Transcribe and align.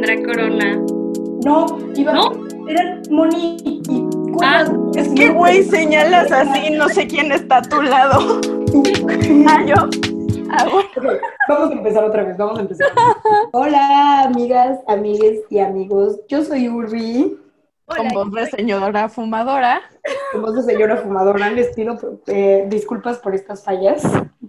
Andrea 0.00 0.22
Corona. 0.24 0.82
No, 1.44 1.66
iba, 1.94 2.12
¿No? 2.14 2.32
eran 2.68 3.02
Moni 3.10 3.58
y 3.66 3.82
Ah, 4.42 4.64
Es 4.94 5.08
que, 5.10 5.28
güey, 5.28 5.62
señalas 5.64 6.32
así, 6.32 6.70
no 6.70 6.88
sé 6.88 7.06
quién 7.06 7.30
está 7.32 7.58
a 7.58 7.62
tu 7.62 7.82
lado. 7.82 8.40
Ah, 9.48 9.62
yo. 9.66 9.74
Ah, 10.52 10.66
bueno. 10.70 11.18
Vamos 11.48 11.70
a 11.70 11.72
empezar 11.74 12.04
otra 12.04 12.22
vez, 12.22 12.36
vamos 12.38 12.58
a 12.58 12.62
empezar. 12.62 12.86
Hola, 13.52 14.22
amigas, 14.22 14.78
amigues 14.86 15.40
y 15.50 15.58
amigos. 15.58 16.18
Yo 16.28 16.44
soy 16.44 16.68
Urbi, 16.68 17.36
Con 17.86 18.08
voz 18.14 18.30
de 18.32 18.46
señora 18.46 19.08
fumadora. 19.08 19.80
con 20.32 20.42
voz 20.42 20.54
de 20.54 20.62
señora 20.62 20.96
fumadora. 20.98 21.50
Les 21.50 21.74
pido 21.74 21.98
eh, 22.28 22.64
disculpas 22.68 23.18
por 23.18 23.34
estas 23.34 23.64
fallas. 23.64 24.02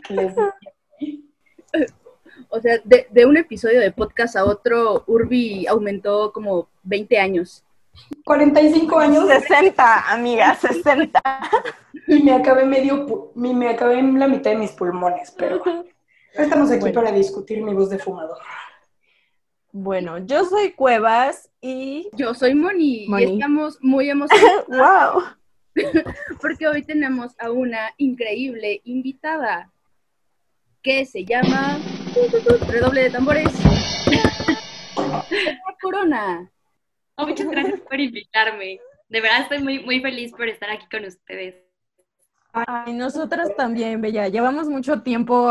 que 0.08 0.14
les- 0.14 0.34
O 2.54 2.60
sea, 2.60 2.80
de, 2.84 3.08
de 3.10 3.26
un 3.26 3.38
episodio 3.38 3.80
de 3.80 3.92
podcast 3.92 4.36
a 4.36 4.44
otro, 4.46 5.04
Urbi 5.08 5.66
aumentó 5.68 6.32
como 6.34 6.68
20 6.84 7.18
años. 7.18 7.64
45 8.26 9.00
años 9.00 9.28
60, 9.28 10.12
amiga, 10.12 10.54
60. 10.56 11.22
y 12.08 12.22
me 12.24 12.34
acabé 12.34 12.66
medio, 12.66 13.32
mi- 13.36 13.54
me 13.54 13.70
acabé 13.70 14.00
en 14.00 14.20
la 14.20 14.28
mitad 14.28 14.52
de 14.52 14.58
mis 14.58 14.72
pulmones, 14.72 15.34
pero 15.38 15.62
estamos 16.34 16.70
aquí 16.72 16.80
Bueno. 16.82 16.96
para 16.96 17.12
discutir 17.12 17.62
mi 17.64 17.74
voz 17.74 17.90
de 17.90 18.00
fumador. 18.00 18.38
Bueno, 19.72 20.18
yo 20.20 20.44
soy 20.46 20.74
Cuevas 20.74 21.50
y. 21.62 22.10
Yo 22.14 22.34
soy 22.34 22.54
Moni, 22.56 23.08
Moni. 23.08 23.24
y 23.24 23.34
estamos 23.36 23.78
muy 23.82 24.10
emocionados 24.16 24.66
¡Wow! 24.68 25.24
porque 26.42 26.68
hoy 26.68 26.84
tenemos 26.84 27.34
a 27.40 27.50
una 27.52 27.92
increíble 27.98 28.82
invitada 28.84 29.72
que 30.82 31.06
se 31.06 31.24
llama 31.24 31.78
Redoble 32.68 33.04
de 33.04 33.10
tambores. 33.10 33.48
Corona. 35.82 36.52
Oh, 37.16 37.26
muchas 37.26 37.48
gracias 37.48 37.80
por 37.82 38.00
invitarme. 38.00 38.80
De 39.10 39.22
verdad 39.22 39.42
estoy 39.42 39.60
muy, 39.60 39.80
muy 39.80 40.02
feliz 40.02 40.32
por 40.32 40.48
estar 40.48 40.70
aquí 40.70 40.86
con 40.92 41.06
ustedes. 41.06 41.56
Ay, 42.54 42.94
nosotras 42.94 43.56
también, 43.56 44.02
Bella. 44.02 44.28
Llevamos 44.28 44.68
mucho 44.68 45.04
tiempo 45.04 45.50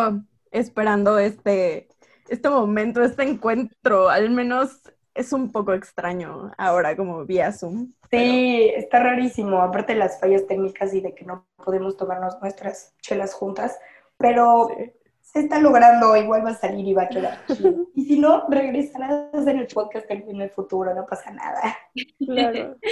esperando 0.50 1.18
este, 1.18 1.88
este 2.28 2.50
momento, 2.50 3.02
este 3.02 3.22
encuentro. 3.22 4.10
Al 4.10 4.30
menos 4.30 4.82
es 5.14 5.32
un 5.32 5.50
poco 5.50 5.72
extraño 5.72 6.52
ahora, 6.58 6.94
como 6.94 7.24
vía 7.24 7.52
Zoom. 7.52 7.92
Sí, 8.10 8.70
está 8.76 9.02
rarísimo, 9.02 9.62
aparte 9.62 9.94
de 9.94 9.98
las 9.98 10.20
fallas 10.20 10.46
técnicas 10.46 10.92
y 10.92 11.00
de 11.00 11.14
que 11.14 11.24
no 11.24 11.46
podemos 11.56 11.96
tomarnos 11.96 12.38
nuestras 12.40 12.94
chelas 13.00 13.32
juntas, 13.32 13.78
pero 14.18 14.68
Sí. 14.76 14.92
Se 15.32 15.40
está 15.40 15.60
logrando, 15.60 16.16
igual 16.16 16.44
va 16.44 16.50
a 16.50 16.54
salir 16.54 16.86
y 16.86 16.94
va 16.94 17.04
a 17.04 17.08
quedar 17.08 17.46
chido. 17.46 17.88
Y 17.94 18.04
si 18.04 18.18
no, 18.18 18.48
regresarás 18.48 19.46
en 19.46 19.58
el 19.58 19.66
podcast 19.66 20.10
en 20.10 20.40
el 20.40 20.50
futuro, 20.50 20.94
no 20.94 21.06
pasa 21.06 21.30
nada. 21.30 21.76
Claro. 22.18 22.76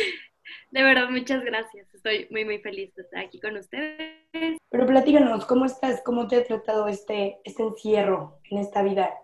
De 0.71 0.83
verdad, 0.83 1.11
muchas 1.11 1.45
gracias. 1.45 1.93
Estoy 1.93 2.27
muy, 2.31 2.45
muy 2.45 2.59
feliz 2.59 2.95
de 2.95 3.03
estar 3.03 3.25
aquí 3.25 3.39
con 3.41 3.57
ustedes. 3.57 4.59
Pero 4.71 4.87
platícanos, 4.87 5.45
¿cómo 5.45 5.67
estás? 5.67 6.01
¿Cómo 6.03 6.27
te 6.27 6.37
ha 6.37 6.45
tratado 6.45 6.89
este, 6.89 7.39
este 7.45 7.63
encierro 7.63 8.39
en 8.51 8.59
esta 8.59 8.83
vida? 8.83 9.15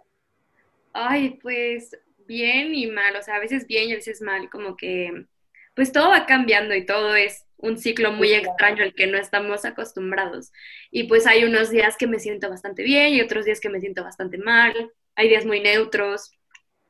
Ay, 0.92 1.38
pues 1.42 1.98
bien 2.26 2.74
y 2.74 2.86
mal, 2.86 3.16
o 3.16 3.22
sea, 3.22 3.36
a 3.36 3.40
veces 3.40 3.66
bien 3.66 3.88
y 3.88 3.92
a 3.92 3.96
veces 3.96 4.20
mal, 4.20 4.50
como 4.50 4.76
que 4.76 5.26
pues 5.74 5.92
todo 5.92 6.10
va 6.10 6.26
cambiando 6.26 6.74
y 6.74 6.86
todo 6.86 7.14
es 7.16 7.44
un 7.56 7.78
ciclo 7.78 8.12
muy 8.12 8.32
extraño 8.32 8.82
al 8.82 8.94
que 8.94 9.06
no 9.06 9.18
estamos 9.18 9.64
acostumbrados. 9.64 10.52
Y 10.90 11.04
pues 11.04 11.26
hay 11.26 11.44
unos 11.44 11.70
días 11.70 11.96
que 11.96 12.06
me 12.06 12.18
siento 12.18 12.50
bastante 12.50 12.82
bien 12.82 13.14
y 13.14 13.20
otros 13.20 13.44
días 13.44 13.60
que 13.60 13.70
me 13.70 13.80
siento 13.80 14.04
bastante 14.04 14.38
mal, 14.38 14.92
hay 15.16 15.28
días 15.28 15.46
muy 15.46 15.60
neutros. 15.60 16.32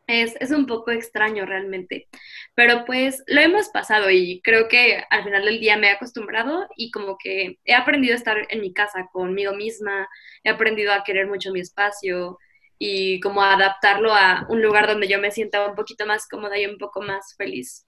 Es, 0.06 0.34
es 0.38 0.50
un 0.50 0.66
poco 0.66 0.90
extraño 0.90 1.46
realmente, 1.46 2.08
pero 2.55 2.84
pues 2.84 3.22
lo 3.27 3.40
hemos 3.40 3.70
pasado 3.70 4.10
y 4.10 4.42
creo 4.42 4.68
que 4.68 5.02
al 5.08 5.24
final 5.24 5.46
del 5.46 5.60
día 5.60 5.78
me 5.78 5.86
he 5.86 5.90
acostumbrado 5.92 6.68
y 6.77 6.90
como 6.90 7.16
que 7.16 7.58
he 7.64 7.72
aprendido 7.74 8.12
a 8.12 8.18
estar 8.18 8.36
en 8.51 8.61
mi 8.61 8.74
casa 8.74 9.08
conmigo 9.12 9.55
misma, 9.55 10.06
he 10.42 10.51
aprendido 10.51 10.92
a 10.92 11.05
querer 11.05 11.27
mucho 11.27 11.52
mi 11.52 11.61
espacio, 11.61 12.39
y 12.78 13.20
como 13.20 13.42
adaptarlo 13.42 14.12
a 14.12 14.46
un 14.48 14.62
lugar 14.62 14.86
donde 14.86 15.08
yo 15.08 15.18
me 15.18 15.30
sienta 15.30 15.66
un 15.66 15.74
poquito 15.74 16.06
más 16.06 16.28
cómoda 16.28 16.58
y 16.58 16.66
un 16.66 16.78
poco 16.78 17.01
más 17.01 17.34
feliz. 17.36 17.86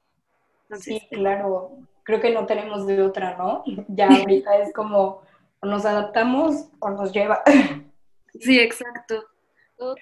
Entonces, 0.69 1.03
Sí, 1.03 1.09
claro, 1.11 1.79
creo 2.03 2.21
que 2.21 2.31
no 2.31 2.47
tenemos 2.47 2.87
de 2.87 3.03
otra, 3.03 3.37
¿no? 3.37 3.65
Ya 3.89 4.09
ahorita 4.21 4.59
es 4.59 4.73
como, 4.73 5.23
o 5.61 5.67
nos 5.67 5.85
adaptamos 5.85 6.69
o 6.81 6.91
nos 6.91 7.13
lleva. 7.13 7.43
sí, 8.41 8.59
exacto. 8.61 9.25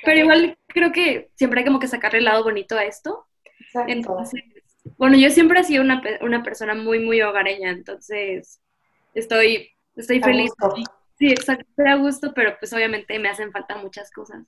Pero 0.04 0.20
igual 0.20 0.56
creo 0.68 0.92
que 0.92 1.30
siempre 1.34 1.60
hay 1.60 1.66
como 1.66 1.80
que 1.80 1.88
sacarle 1.88 2.18
el 2.18 2.24
lado 2.26 2.44
bonito 2.44 2.76
a 2.76 2.84
esto. 2.84 3.26
Exacto. 3.58 3.92
Entonces, 3.92 4.42
bueno, 4.98 5.16
yo 5.16 5.30
siempre 5.30 5.60
he 5.60 5.64
sido 5.64 5.82
una, 5.82 6.00
pe- 6.00 6.18
una 6.22 6.42
persona 6.44 6.74
muy, 6.74 7.00
muy 7.00 7.20
hogareña, 7.22 7.70
entonces 7.70 8.60
estoy, 9.14 9.70
estoy 9.96 10.18
A 10.18 10.24
feliz. 10.24 10.52
gusto. 10.60 10.76
Sí, 11.18 11.28
exacto, 11.30 11.64
estoy 11.68 11.86
a 11.88 11.96
gusto, 11.96 12.32
pero 12.34 12.56
pues 12.58 12.72
obviamente 12.72 13.18
me 13.18 13.28
hacen 13.28 13.50
falta 13.50 13.76
muchas 13.76 14.10
cosas. 14.12 14.44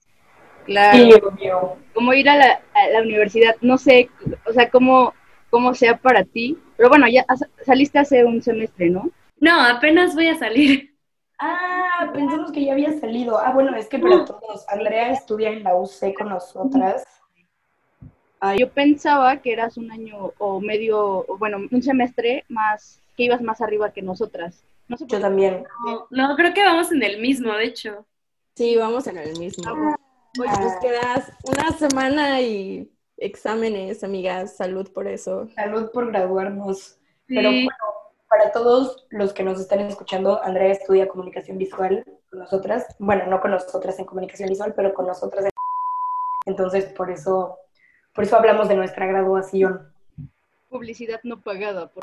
Claro. 0.65 1.33
Sí. 1.39 1.49
Como 1.95 2.13
ir 2.13 2.29
a 2.29 2.37
la, 2.37 2.61
a 2.75 2.89
la 2.91 3.01
universidad, 3.03 3.57
no 3.61 3.79
sé, 3.79 4.09
o 4.47 4.53
sea, 4.53 4.69
cómo, 4.71 5.15
cómo 5.57 5.73
sea 5.73 5.97
para 5.97 6.23
ti. 6.23 6.59
Pero 6.77 6.91
bueno, 6.91 7.09
ya 7.09 7.25
saliste 7.65 7.99
hace 7.99 8.27
un 8.27 8.43
semestre, 8.43 8.91
¿no? 8.91 9.11
No, 9.41 9.59
apenas 9.59 10.15
voy 10.15 10.29
a 10.29 10.39
salir. 10.39 10.95
Ah, 11.39 12.11
pensamos 12.13 12.53
que 12.53 12.63
ya 12.63 12.73
había 12.75 12.93
salido. 13.01 13.39
Ah, 13.39 13.53
bueno, 13.53 13.75
es 13.75 13.89
que 13.89 13.99
para 13.99 14.23
todos. 14.27 14.69
Andrea 14.69 15.13
estudia 15.13 15.51
en 15.51 15.63
la 15.63 15.75
UC 15.75 16.13
con 16.15 16.29
nosotras. 16.29 17.05
Ah, 18.39 18.55
yo 18.55 18.71
pensaba 18.71 19.39
que 19.39 19.55
eras 19.55 19.79
un 19.79 19.91
año 19.91 20.35
o 20.37 20.61
medio, 20.61 21.25
o 21.27 21.39
bueno, 21.39 21.59
un 21.71 21.83
semestre 21.83 22.45
más, 22.49 23.01
que 23.17 23.25
ibas 23.25 23.41
más 23.41 23.63
arriba 23.63 23.95
que 23.95 24.03
nosotras. 24.03 24.63
No 24.89 24.99
sé 24.99 25.07
por 25.07 25.13
Yo 25.13 25.21
también. 25.21 25.65
No, 25.87 26.07
no, 26.11 26.37
creo 26.37 26.53
que 26.53 26.65
vamos 26.65 26.93
en 26.93 27.03
el 27.03 27.19
mismo, 27.19 27.51
de 27.55 27.65
hecho. 27.65 28.05
Sí, 28.55 28.77
vamos 28.77 29.07
en 29.07 29.17
el 29.17 29.39
mismo. 29.39 29.65
Ah. 29.67 29.97
Oye, 30.39 30.53
pues 30.61 30.75
quedas 30.83 31.33
una 31.45 31.71
semana 31.73 32.43
y 32.43 32.91
exámenes, 33.19 34.05
amigas. 34.05 34.57
Salud 34.57 34.91
por 34.93 35.07
eso. 35.09 35.49
Salud 35.55 35.91
por 35.93 36.09
graduarnos. 36.09 36.99
Sí. 37.29 37.35
Pero 37.35 37.51
bueno, 37.51 37.71
para 38.29 38.53
todos 38.53 39.07
los 39.11 39.33
que 39.33 39.43
nos 39.43 39.61
están 39.61 39.81
escuchando, 39.81 40.43
Andrea 40.43 40.73
estudia 40.73 41.09
comunicación 41.09 41.59
visual 41.59 42.05
con 42.31 42.39
nosotras. 42.41 42.87
Bueno, 42.99 43.27
no 43.27 43.41
con 43.41 43.51
nosotras 43.53 43.99
en 43.99 44.05
comunicación 44.05 44.49
visual, 44.49 44.73
pero 44.75 44.93
con 44.95 45.07
nosotras 45.07 45.45
en... 45.45 45.51
Entonces, 46.47 46.85
por 46.93 47.11
eso, 47.11 47.59
por 48.15 48.25
eso 48.25 48.37
hablamos 48.37 48.69
de 48.69 48.77
nuestra 48.77 49.07
graduación. 49.07 49.93
publicidad 50.69 51.21
no 51.25 51.41
pagada. 51.41 51.89
por- 51.91 52.03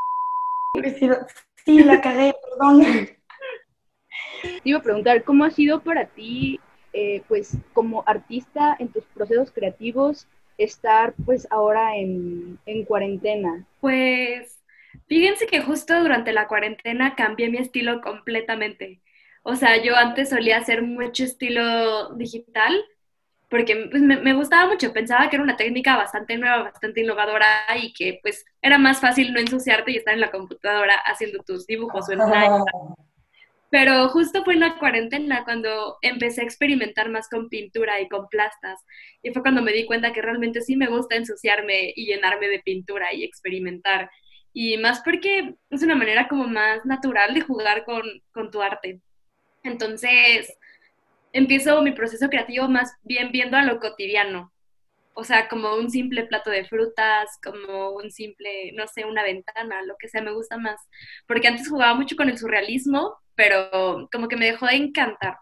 Sí, 1.65 1.83
la 1.83 2.01
cagué, 2.01 2.33
perdón. 2.57 2.81
Te 4.41 4.61
iba 4.63 4.79
a 4.79 4.83
preguntar, 4.83 5.23
¿cómo 5.23 5.45
ha 5.45 5.51
sido 5.51 5.81
para 5.81 6.07
ti, 6.07 6.59
eh, 6.91 7.23
pues, 7.27 7.55
como 7.73 8.03
artista 8.05 8.75
en 8.79 8.89
tus 8.91 9.05
procesos 9.05 9.51
creativos, 9.51 10.27
estar, 10.57 11.13
pues, 11.25 11.47
ahora 11.51 11.95
en, 11.97 12.59
en 12.65 12.85
cuarentena? 12.85 13.65
Pues 13.81 14.59
fíjense 15.07 15.47
que 15.47 15.61
justo 15.61 15.99
durante 15.99 16.33
la 16.33 16.47
cuarentena 16.47 17.15
cambié 17.15 17.49
mi 17.49 17.57
estilo 17.57 18.01
completamente. 18.01 19.01
O 19.43 19.55
sea, 19.55 19.81
yo 19.81 19.95
antes 19.95 20.29
solía 20.29 20.57
hacer 20.57 20.81
mucho 20.81 21.23
estilo 21.23 22.13
digital 22.15 22.73
porque 23.53 23.87
pues, 23.91 24.01
me, 24.01 24.17
me 24.17 24.33
gustaba 24.33 24.67
mucho, 24.67 24.93
pensaba 24.93 25.29
que 25.29 25.35
era 25.35 25.43
una 25.43 25.57
técnica 25.57 25.95
bastante 25.95 26.37
nueva, 26.37 26.63
bastante 26.63 27.01
innovadora 27.01 27.45
y 27.79 27.93
que 27.93 28.19
pues 28.23 28.43
era 28.63 28.79
más 28.79 28.99
fácil 28.99 29.31
no 29.31 29.39
ensuciarte 29.39 29.91
y 29.91 29.97
estar 29.97 30.15
en 30.15 30.21
la 30.21 30.31
computadora 30.31 30.95
haciendo 31.05 31.43
tus 31.43 31.67
dibujos 31.67 32.09
o 32.09 32.13
en 32.13 32.21
una 32.21 32.63
pero 33.73 34.07
justo 34.09 34.43
fue 34.43 34.53
en 34.53 34.59
la 34.59 34.77
cuarentena 34.77 35.43
cuando 35.45 35.97
empecé 36.03 36.41
a 36.41 36.43
experimentar 36.43 37.09
más 37.09 37.27
con 37.27 37.49
pintura 37.49 37.99
y 37.99 38.07
con 38.07 38.27
plastas. 38.27 38.79
Y 39.23 39.31
fue 39.31 39.41
cuando 39.41 39.63
me 39.63 39.73
di 39.73 39.87
cuenta 39.87 40.13
que 40.13 40.21
realmente 40.21 40.61
sí 40.61 40.75
me 40.75 40.85
gusta 40.85 41.15
ensuciarme 41.15 41.91
y 41.95 42.05
llenarme 42.05 42.49
de 42.49 42.59
pintura 42.59 43.11
y 43.15 43.23
experimentar. 43.23 44.11
Y 44.53 44.77
más 44.77 45.01
porque 45.03 45.55
es 45.71 45.81
una 45.81 45.95
manera 45.95 46.27
como 46.27 46.45
más 46.45 46.85
natural 46.85 47.33
de 47.33 47.41
jugar 47.41 47.83
con, 47.83 48.03
con 48.31 48.51
tu 48.51 48.61
arte. 48.61 49.01
Entonces, 49.63 50.55
empiezo 51.31 51.81
mi 51.81 51.93
proceso 51.93 52.29
creativo 52.29 52.69
más 52.69 52.93
bien 53.01 53.31
viendo 53.31 53.57
a 53.57 53.63
lo 53.63 53.79
cotidiano. 53.79 54.52
O 55.15 55.23
sea, 55.23 55.47
como 55.47 55.75
un 55.75 55.91
simple 55.91 56.25
plato 56.25 56.49
de 56.49 56.65
frutas, 56.65 57.37
como 57.43 57.91
un 57.91 58.11
simple, 58.11 58.71
no 58.73 58.87
sé, 58.87 59.05
una 59.05 59.23
ventana, 59.23 59.83
lo 59.83 59.95
que 59.99 60.09
sea, 60.09 60.21
me 60.21 60.33
gusta 60.33 60.57
más. 60.57 60.79
Porque 61.27 61.47
antes 61.47 61.69
jugaba 61.69 61.93
mucho 61.93 62.15
con 62.15 62.29
el 62.29 62.37
surrealismo, 62.37 63.15
pero 63.35 64.09
como 64.11 64.27
que 64.27 64.37
me 64.37 64.45
dejó 64.47 64.65
de 64.67 64.75
encantar. 64.75 65.37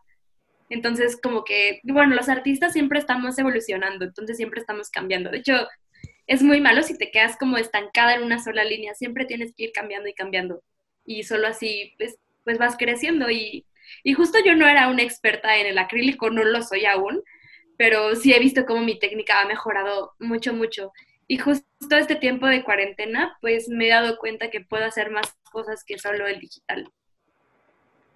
Entonces, 0.70 1.20
como 1.22 1.44
que, 1.44 1.82
bueno, 1.84 2.16
los 2.16 2.30
artistas 2.30 2.74
siempre 2.74 3.00
estamos 3.00 3.38
evolucionando, 3.38 4.06
entonces 4.06 4.38
siempre 4.38 4.62
estamos 4.62 4.90
cambiando. 4.90 5.30
De 5.30 5.40
hecho, 5.40 5.68
es 6.28 6.42
muy 6.44 6.62
malo 6.62 6.82
si 6.84 6.98
te 6.98 7.12
quedas 7.12 7.38
como 7.38 7.58
estancada 7.58 8.16
en 8.16 8.24
una 8.24 8.42
sola 8.42 8.64
línea, 8.64 8.94
siempre 8.94 9.26
tienes 9.26 9.54
que 9.56 9.66
ir 9.66 9.72
cambiando 9.74 10.08
y 10.08 10.14
cambiando. 10.14 10.64
Y 11.06 11.24
solo 11.24 11.48
así, 11.48 11.94
pues, 11.98 12.18
pues 12.46 12.58
vas 12.58 12.78
creciendo. 12.78 13.30
Y, 13.30 13.66
y 14.04 14.14
justo 14.14 14.40
yo 14.46 14.56
no 14.56 14.68
era 14.68 14.88
una 14.90 15.04
experta 15.04 15.58
en 15.58 15.68
el 15.68 15.78
acrílico, 15.78 16.30
no 16.30 16.44
lo 16.46 16.62
soy 16.62 16.86
aún, 16.86 17.22
pero 17.78 18.16
sí 18.16 18.34
he 18.34 18.40
visto 18.40 18.66
cómo 18.66 18.82
mi 18.82 19.00
técnica 19.00 19.42
ha 19.42 19.46
mejorado 19.46 20.14
mucho, 20.20 20.54
mucho. 20.54 20.92
Y 21.28 21.38
justo 21.38 21.66
este 21.92 22.16
tiempo 22.16 22.48
de 22.48 22.64
cuarentena, 22.64 23.38
pues 23.42 23.70
me 23.70 23.88
he 23.88 23.90
dado 23.90 24.18
cuenta 24.18 24.50
que 24.50 24.62
puedo 24.62 24.86
hacer 24.86 25.12
más 25.12 25.36
cosas 25.52 25.84
que 25.84 25.98
solo 25.98 26.28
el 26.28 26.40
digital. 26.40 26.92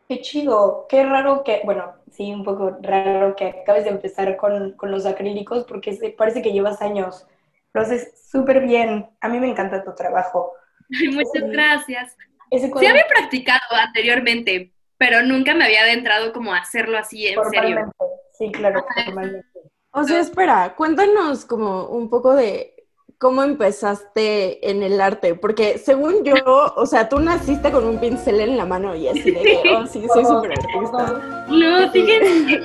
Qué 0.07 0.21
chido, 0.21 0.85
qué 0.87 1.03
raro 1.03 1.43
que, 1.43 1.61
bueno, 1.63 1.95
sí, 2.11 2.31
un 2.31 2.43
poco 2.43 2.77
raro 2.81 3.35
que 3.35 3.47
acabes 3.47 3.85
de 3.85 3.89
empezar 3.89 4.37
con, 4.37 4.73
con 4.73 4.91
los 4.91 5.05
acrílicos 5.05 5.63
porque 5.63 6.13
parece 6.17 6.41
que 6.41 6.51
llevas 6.51 6.81
años. 6.81 7.25
Lo 7.73 7.81
haces 7.81 8.29
súper 8.29 8.61
bien. 8.61 9.07
A 9.19 9.29
mí 9.29 9.39
me 9.39 9.49
encanta 9.49 9.83
tu 9.83 9.95
trabajo. 9.95 10.53
Muchas 11.11 11.49
gracias. 11.49 12.15
Sí 12.51 12.85
había 12.85 13.07
practicado 13.07 13.59
anteriormente, 13.71 14.71
pero 14.97 15.23
nunca 15.23 15.53
me 15.55 15.65
había 15.65 15.81
adentrado 15.81 16.31
como 16.31 16.53
a 16.53 16.59
hacerlo 16.59 16.97
así 16.97 17.27
en 17.27 17.39
serio. 17.51 17.91
Sí, 18.37 18.51
claro, 18.51 18.85
formalmente. 19.05 19.47
O 19.91 20.03
sea, 20.03 20.19
espera, 20.19 20.75
cuéntanos 20.75 21.45
como 21.45 21.87
un 21.87 22.09
poco 22.09 22.33
de 22.35 22.75
cómo 23.17 23.43
empezaste 23.43 24.69
en 24.69 24.83
el 24.83 24.99
arte, 24.99 25.35
porque 25.35 25.77
según 25.77 26.23
yo, 26.23 26.35
o 26.75 26.85
sea, 26.85 27.07
tú 27.07 27.19
naciste 27.19 27.71
con 27.71 27.85
un 27.85 27.99
pincel 27.99 28.41
en 28.41 28.57
la 28.57 28.65
mano 28.65 28.95
y 28.95 29.07
así 29.07 29.31
de, 29.31 29.61
oh, 29.73 29.85
sí, 29.87 30.05
soy 30.13 30.25
súper 30.25 30.51
artista. 30.51 31.45
No, 31.47 31.89
fíjense. 31.91 32.59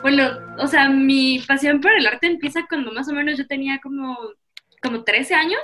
Bueno, 0.00 0.30
o 0.58 0.66
sea, 0.66 0.88
mi 0.88 1.40
pasión 1.46 1.80
por 1.80 1.92
el 1.92 2.06
arte 2.06 2.26
empieza 2.26 2.66
cuando 2.68 2.92
más 2.92 3.08
o 3.08 3.12
menos 3.12 3.38
yo 3.38 3.46
tenía 3.46 3.80
como, 3.82 4.16
como 4.82 5.04
13 5.04 5.34
años. 5.34 5.60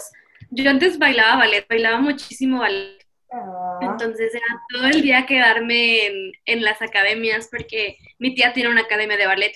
Yo 0.50 0.68
antes 0.68 0.98
bailaba 0.98 1.36
ballet, 1.36 1.66
bailaba 1.68 2.00
muchísimo 2.00 2.60
ballet. 2.60 2.99
Ah. 3.32 3.78
Entonces 3.82 4.34
era 4.34 4.62
todo 4.68 4.86
el 4.86 5.02
día 5.02 5.26
quedarme 5.26 6.06
en, 6.06 6.32
en 6.46 6.62
las 6.62 6.82
academias 6.82 7.48
porque 7.50 7.98
mi 8.18 8.34
tía 8.34 8.52
tiene 8.52 8.70
una 8.70 8.82
academia 8.82 9.16
de 9.16 9.26
ballet. 9.26 9.52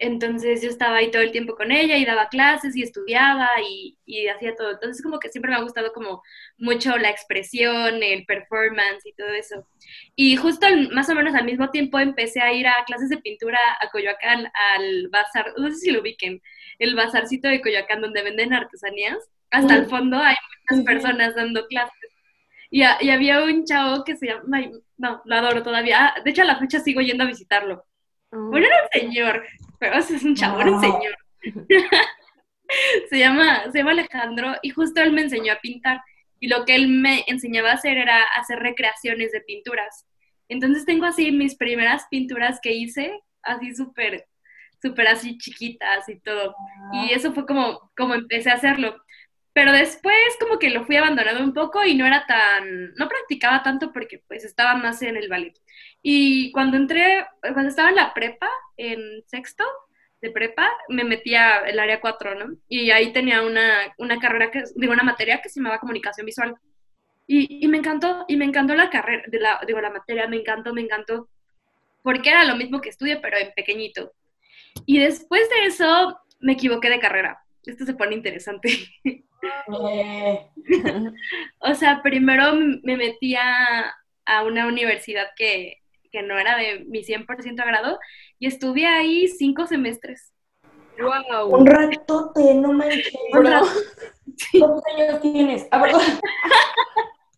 Entonces 0.00 0.62
yo 0.62 0.70
estaba 0.70 0.96
ahí 0.96 1.10
todo 1.10 1.20
el 1.20 1.30
tiempo 1.30 1.54
con 1.56 1.70
ella 1.70 1.98
y 1.98 2.06
daba 2.06 2.30
clases 2.30 2.74
y 2.74 2.82
estudiaba 2.82 3.48
y, 3.62 3.98
hacía 4.28 4.56
todo. 4.56 4.72
Entonces 4.72 5.02
como 5.02 5.18
que 5.18 5.28
siempre 5.28 5.50
me 5.50 5.58
ha 5.58 5.62
gustado 5.62 5.92
como 5.92 6.22
mucho 6.56 6.96
la 6.96 7.10
expresión, 7.10 8.02
el 8.02 8.24
performance 8.24 9.04
y 9.04 9.12
todo 9.12 9.28
eso. 9.28 9.66
Y 10.16 10.36
justo 10.36 10.66
más 10.92 11.10
o 11.10 11.14
menos 11.14 11.34
al 11.34 11.44
mismo 11.44 11.70
tiempo 11.70 11.98
empecé 11.98 12.40
a 12.40 12.52
ir 12.52 12.66
a 12.66 12.82
clases 12.86 13.10
de 13.10 13.18
pintura 13.18 13.58
a 13.82 13.90
Coyoacán, 13.90 14.50
al 14.74 15.08
bazar, 15.08 15.52
no 15.58 15.68
sé 15.68 15.76
si 15.76 15.90
lo 15.90 16.00
ubiquen, 16.00 16.40
el 16.78 16.94
bazarcito 16.94 17.48
de 17.48 17.60
Coyoacán 17.60 18.00
donde 18.00 18.22
venden 18.22 18.54
artesanías. 18.54 19.18
Hasta 19.50 19.74
el 19.74 19.86
fondo 19.86 20.16
hay 20.16 20.36
muchas 20.70 20.86
personas 20.86 21.34
dando 21.34 21.66
clases. 21.66 21.92
Y, 22.70 22.82
y, 22.82 23.10
había 23.10 23.42
un 23.42 23.64
chavo 23.64 24.04
que 24.04 24.16
se 24.16 24.26
llama, 24.26 24.60
no, 24.96 25.22
lo 25.24 25.34
adoro 25.34 25.62
todavía. 25.62 26.14
De 26.24 26.30
hecho 26.30 26.42
a 26.42 26.46
la 26.46 26.58
fecha 26.58 26.80
sigo 26.80 27.00
yendo 27.00 27.24
a 27.24 27.26
visitarlo. 27.26 27.84
Oh. 28.30 28.50
Bueno, 28.50 28.66
era 28.66 28.76
un 28.84 29.00
señor, 29.00 29.44
pero 29.78 29.96
es 29.96 30.22
un 30.22 30.36
chavo, 30.36 30.60
era 30.60 30.70
un 30.70 30.80
señor. 30.80 31.16
se, 33.10 33.18
llama, 33.18 33.64
se 33.72 33.78
llama 33.78 33.90
Alejandro 33.92 34.54
y 34.62 34.70
justo 34.70 35.02
él 35.02 35.12
me 35.12 35.22
enseñó 35.22 35.52
a 35.52 35.60
pintar. 35.60 36.00
Y 36.38 36.48
lo 36.48 36.64
que 36.64 36.74
él 36.74 36.88
me 36.88 37.24
enseñaba 37.26 37.70
a 37.70 37.74
hacer 37.74 37.98
era 37.98 38.22
hacer 38.36 38.60
recreaciones 38.60 39.32
de 39.32 39.40
pinturas. 39.42 40.06
Entonces 40.48 40.84
tengo 40.84 41.06
así 41.06 41.32
mis 41.32 41.54
primeras 41.54 42.06
pinturas 42.10 42.60
que 42.62 42.72
hice, 42.72 43.20
así 43.42 43.74
súper, 43.74 44.26
súper 44.82 45.08
así 45.08 45.38
chiquitas 45.38 46.08
y 46.08 46.18
todo. 46.20 46.54
Y 46.92 47.12
eso 47.12 47.32
fue 47.32 47.46
como, 47.46 47.90
como 47.96 48.14
empecé 48.14 48.50
a 48.50 48.54
hacerlo. 48.54 48.96
Pero 49.60 49.72
después 49.72 50.16
como 50.40 50.58
que 50.58 50.70
lo 50.70 50.86
fui 50.86 50.96
abandonando 50.96 51.44
un 51.44 51.52
poco 51.52 51.84
y 51.84 51.94
no 51.94 52.06
era 52.06 52.24
tan, 52.26 52.94
no 52.94 53.08
practicaba 53.10 53.62
tanto 53.62 53.92
porque 53.92 54.22
pues 54.26 54.42
estaba 54.42 54.74
más 54.74 55.02
en 55.02 55.18
el 55.18 55.28
ballet. 55.28 55.52
Y 56.02 56.50
cuando 56.52 56.78
entré, 56.78 57.26
cuando 57.42 57.68
estaba 57.68 57.90
en 57.90 57.96
la 57.96 58.14
prepa, 58.14 58.48
en 58.78 59.22
sexto 59.26 59.62
de 60.22 60.30
prepa, 60.30 60.66
me 60.88 61.04
metí 61.04 61.34
a 61.34 61.58
el 61.58 61.78
área 61.78 62.00
4, 62.00 62.36
¿no? 62.36 62.56
Y 62.70 62.90
ahí 62.90 63.12
tenía 63.12 63.42
una, 63.42 63.94
una 63.98 64.18
carrera, 64.18 64.50
que, 64.50 64.62
digo, 64.76 64.94
una 64.94 65.02
materia 65.02 65.42
que 65.42 65.50
se 65.50 65.60
llamaba 65.60 65.78
comunicación 65.78 66.24
visual. 66.24 66.54
Y, 67.26 67.62
y, 67.62 67.68
me 67.68 67.76
encantó, 67.76 68.24
y 68.28 68.38
me 68.38 68.46
encantó 68.46 68.74
la 68.74 68.88
carrera, 68.88 69.24
de 69.26 69.40
la, 69.40 69.60
digo, 69.66 69.78
la 69.82 69.90
materia, 69.90 70.26
me 70.26 70.38
encantó, 70.38 70.72
me 70.72 70.80
encantó, 70.80 71.28
porque 72.02 72.30
era 72.30 72.44
lo 72.44 72.56
mismo 72.56 72.80
que 72.80 72.88
estudié, 72.88 73.18
pero 73.18 73.36
en 73.36 73.52
pequeño 73.52 73.90
Y 74.86 75.00
después 75.00 75.50
de 75.50 75.66
eso, 75.66 76.18
me 76.38 76.54
equivoqué 76.54 76.88
de 76.88 76.98
carrera. 76.98 77.44
Esto 77.66 77.84
se 77.84 77.92
pone 77.92 78.14
interesante. 78.14 78.70
o 81.60 81.74
sea, 81.74 82.02
primero 82.02 82.54
me 82.82 82.96
metí 82.96 83.34
a, 83.36 83.96
una 84.46 84.66
universidad 84.68 85.26
que, 85.36 85.78
que 86.12 86.22
no 86.22 86.38
era 86.38 86.56
de 86.56 86.84
mi 86.86 87.02
100% 87.02 87.60
agrado, 87.60 87.98
y 88.38 88.46
estuve 88.46 88.86
ahí 88.86 89.26
cinco 89.28 89.66
semestres. 89.66 90.32
Wow. 91.00 91.56
Un 91.56 91.66
ratote, 91.66 92.54
no 92.54 92.72
manches. 92.72 93.12
¿Cuántos 93.32 94.82
años 94.94 95.20
tienes? 95.20 95.68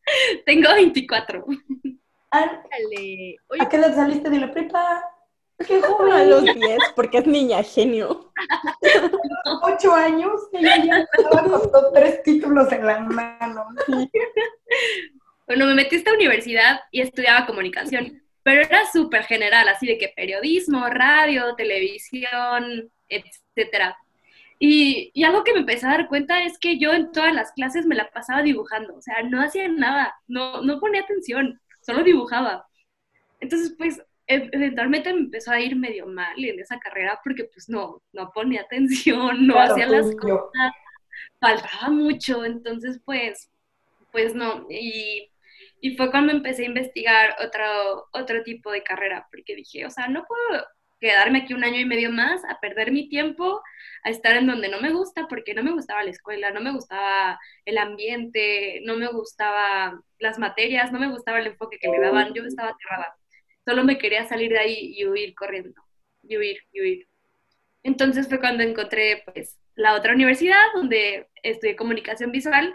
Ah, 0.05 0.40
Tengo 0.44 0.69
24. 0.75 1.44
¿A 2.32 3.69
qué 3.69 3.76
edad 3.76 3.94
saliste 3.94 4.28
de 4.31 4.38
la 4.38 4.50
prepa? 4.50 5.02
Qué 5.67 5.81
joven. 5.81 6.12
A 6.12 6.25
los 6.25 6.44
10, 6.44 6.79
porque 6.97 7.19
es 7.19 7.26
niña 7.26 7.62
genio. 7.62 8.32
Ocho 9.62 9.94
años, 9.94 10.49
ella 10.53 10.85
ya 10.85 10.99
estaba 11.00 11.61
con 11.61 11.93
tres 11.93 12.23
títulos 12.23 12.70
en 12.73 12.87
la 12.87 13.00
mano. 13.00 13.67
Bueno, 15.47 15.67
me 15.67 15.75
metí 15.75 15.97
a 15.97 15.99
esta 15.99 16.14
universidad 16.14 16.81
y 16.91 17.00
estudiaba 17.00 17.47
comunicación 17.47 18.23
pero 18.43 18.62
era 18.62 18.91
súper 18.91 19.25
general, 19.25 19.69
así 19.69 19.87
de 19.87 19.99
que 19.99 20.09
periodismo, 20.09 20.87
radio, 20.88 21.55
televisión, 21.55 22.91
etcétera. 23.08 23.97
Y, 24.58 25.11
y, 25.15 25.25
algo 25.25 25.43
que 25.44 25.53
me 25.53 25.61
empecé 25.61 25.87
a 25.87 25.91
dar 25.91 26.08
cuenta 26.08 26.44
es 26.44 26.58
que 26.58 26.79
yo 26.79 26.93
en 26.93 27.11
todas 27.12 27.35
las 27.35 27.53
clases 27.53 27.87
me 27.87 27.97
la 27.97 28.11
pasaba 28.11 28.43
dibujando, 28.43 28.94
o 28.94 29.03
sea, 29.03 29.23
no 29.25 29.43
hacía 29.43 29.67
nada, 29.69 30.15
no, 30.29 30.62
no 30.62 30.79
ponía 30.79 31.03
atención, 31.03 31.61
solo 31.81 32.05
dibujaba. 32.05 32.67
Entonces, 33.41 33.75
pues, 33.76 34.03
eventualmente 34.34 35.12
me 35.12 35.20
empezó 35.20 35.52
a 35.52 35.61
ir 35.61 35.76
medio 35.76 36.06
mal 36.06 36.44
en 36.44 36.61
esa 36.61 36.79
carrera 36.79 37.20
porque, 37.23 37.44
pues, 37.44 37.69
no, 37.69 38.02
no 38.12 38.31
ponía 38.32 38.62
atención, 38.62 39.46
no 39.46 39.58
hacía 39.58 39.87
las 39.87 40.14
cosas, 40.17 40.73
faltaba 41.40 41.90
mucho, 41.90 42.44
entonces, 42.44 43.00
pues, 43.05 43.50
pues 44.11 44.34
no, 44.34 44.67
y 44.69 45.32
y 45.82 45.96
fue 45.96 46.12
cuando 46.12 46.32
empecé 46.32 46.62
a 46.62 46.67
investigar 46.67 47.34
otro, 47.44 48.08
otro 48.12 48.43
tipo 48.44 48.70
de 48.70 48.84
carrera, 48.84 49.26
porque 49.32 49.56
dije, 49.56 49.84
o 49.84 49.90
sea, 49.90 50.06
no 50.06 50.25
puedo 50.25 50.64
quedarme 51.00 51.40
aquí 51.40 51.55
un 51.55 51.64
año 51.64 51.81
y 51.81 51.84
medio 51.84 52.12
más 52.12 52.40
a 52.49 52.61
perder 52.61 52.93
mi 52.93 53.08
tiempo, 53.08 53.61
a 54.05 54.11
estar 54.11 54.37
en 54.37 54.46
donde 54.46 54.69
no 54.69 54.81
me 54.81 54.93
gusta, 54.93 55.26
porque 55.26 55.55
no 55.55 55.64
me 55.64 55.73
gustaba 55.73 56.05
la 56.05 56.11
escuela, 56.11 56.52
no 56.52 56.61
me 56.61 56.73
gustaba 56.73 57.41
el 57.65 57.79
ambiente, 57.79 58.81
no 58.84 58.96
me 58.96 59.08
gustaba 59.08 60.01
las 60.20 60.39
materias, 60.39 60.93
no 60.93 61.01
me 61.01 61.10
gustaba 61.10 61.41
el 61.41 61.48
enfoque 61.48 61.79
que 61.81 61.89
me 61.89 61.98
daban, 61.98 62.32
yo 62.32 62.44
estaba 62.44 62.70
aterrada. 62.70 63.17
Solo 63.64 63.84
me 63.84 63.98
quería 63.98 64.26
salir 64.26 64.50
de 64.50 64.58
ahí 64.58 64.94
y 64.96 65.06
huir 65.06 65.34
corriendo, 65.34 65.81
y 66.22 66.36
huir, 66.36 66.58
y 66.72 66.81
huir. 66.81 67.08
Entonces 67.82 68.28
fue 68.28 68.40
cuando 68.40 68.62
encontré 68.62 69.22
pues 69.32 69.58
la 69.74 69.94
otra 69.94 70.12
universidad 70.14 70.62
donde 70.74 71.28
estudié 71.42 71.76
comunicación 71.76 72.31
visual 72.31 72.72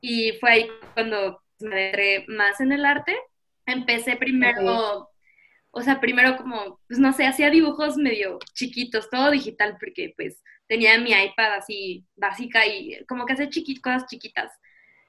y 0.00 0.32
fue 0.32 0.50
ahí 0.50 0.70
cuando 0.94 1.40
me 1.60 1.74
adentré 1.74 2.24
más 2.28 2.60
en 2.60 2.72
el 2.72 2.84
arte. 2.84 3.16
Empecé 3.66 4.16
primero, 4.16 5.10
o 5.70 5.80
sea, 5.80 6.00
primero 6.00 6.36
como, 6.36 6.80
pues 6.86 6.98
no 6.98 7.12
sé, 7.12 7.26
hacía 7.26 7.50
dibujos 7.50 7.96
medio 7.96 8.38
chiquitos, 8.54 9.08
todo 9.10 9.30
digital, 9.30 9.76
porque 9.80 10.12
pues 10.16 10.42
tenía 10.66 10.98
mi 10.98 11.12
iPad 11.12 11.54
así 11.54 12.06
básica 12.16 12.66
y 12.66 13.04
como 13.06 13.24
que 13.26 13.32
hacía 13.32 13.48
cosas 13.82 14.06
chiquitas, 14.06 14.52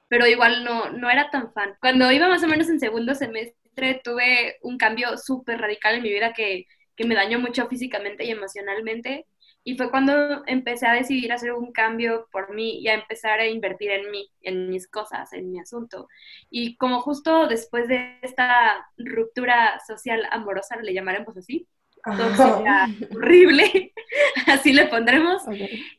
pero 0.08 0.26
igual 0.26 0.64
no, 0.64 0.90
no 0.90 1.10
era 1.10 1.30
tan 1.30 1.52
fan. 1.52 1.76
Cuando 1.80 2.10
iba 2.10 2.28
más 2.28 2.42
o 2.42 2.48
menos 2.48 2.68
en 2.68 2.80
segundo 2.80 3.14
semestre 3.14 3.65
tuve 4.02 4.56
un 4.62 4.78
cambio 4.78 5.16
súper 5.18 5.60
radical 5.60 5.96
en 5.96 6.02
mi 6.02 6.10
vida 6.10 6.32
que, 6.32 6.66
que 6.96 7.06
me 7.06 7.14
dañó 7.14 7.38
mucho 7.38 7.68
físicamente 7.68 8.24
y 8.24 8.30
emocionalmente 8.30 9.26
y 9.68 9.76
fue 9.76 9.90
cuando 9.90 10.44
empecé 10.46 10.86
a 10.86 10.92
decidir 10.92 11.32
hacer 11.32 11.52
un 11.52 11.72
cambio 11.72 12.28
por 12.30 12.54
mí 12.54 12.78
y 12.78 12.86
a 12.86 12.94
empezar 12.94 13.40
a 13.40 13.48
invertir 13.48 13.90
en 13.90 14.12
mí, 14.12 14.30
en 14.42 14.70
mis 14.70 14.88
cosas, 14.88 15.32
en 15.32 15.50
mi 15.50 15.58
asunto. 15.58 16.06
Y 16.48 16.76
como 16.76 17.00
justo 17.00 17.48
después 17.48 17.88
de 17.88 18.16
esta 18.22 18.86
ruptura 18.96 19.80
social 19.84 20.22
amorosa, 20.30 20.76
le 20.76 20.94
llamaremos 20.94 21.36
así, 21.36 21.66
tóxica, 22.04 22.86
horrible, 23.16 23.92
así 24.46 24.72
le 24.72 24.86
pondremos, 24.86 25.42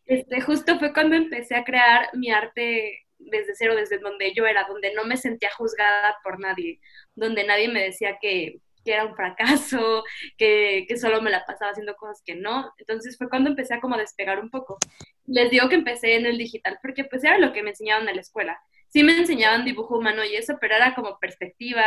este, 0.05 0.39
justo 0.39 0.79
fue 0.79 0.93
cuando 0.93 1.17
empecé 1.17 1.55
a 1.55 1.65
crear 1.65 2.07
mi 2.13 2.31
arte 2.31 3.07
desde 3.29 3.55
cero, 3.55 3.75
desde 3.75 4.00
donde 4.00 4.34
yo 4.34 4.46
era, 4.46 4.65
donde 4.67 4.93
no 4.93 5.05
me 5.05 5.17
sentía 5.17 5.50
juzgada 5.55 6.17
por 6.24 6.39
nadie, 6.39 6.79
donde 7.15 7.43
nadie 7.43 7.69
me 7.69 7.84
decía 7.84 8.17
que 8.22 8.62
que 8.88 8.93
era 8.93 9.05
un 9.05 9.15
fracaso, 9.15 10.03
que, 10.38 10.86
que, 10.88 10.98
solo 10.98 11.22
me 11.22 11.29
la 11.29 11.46
pasaba 11.46 11.72
haciendo 11.72 11.96
cosas 11.98 12.24
que 12.25 12.36
no. 12.36 12.72
Entonces 12.77 13.17
fue 13.17 13.27
cuando 13.27 13.50
empecé 13.50 13.74
a 13.74 13.81
como 13.81 13.98
despegar 13.98 14.39
un 14.39 14.50
poco. 14.50 14.77
Les 15.25 15.51
digo 15.51 15.67
que 15.67 15.75
empecé 15.75 16.15
en 16.15 16.25
el 16.25 16.38
digital 16.38 16.79
porque 16.81 17.03
pues 17.03 17.22
era 17.25 17.38
lo 17.38 17.51
que 17.51 17.63
me 17.63 17.72
enseñaban 17.72 18.07
en 18.07 18.15
la 18.15 18.22
escuela. 18.22 18.57
Sí 18.88 19.03
me 19.03 19.17
enseñaban 19.17 19.65
dibujo 19.65 19.98
humano 19.98 20.24
y 20.24 20.38
eso, 20.38 20.55
pero 20.62 20.75
era 20.75 20.96
como 20.96 21.19
perspectiva, 21.19 21.84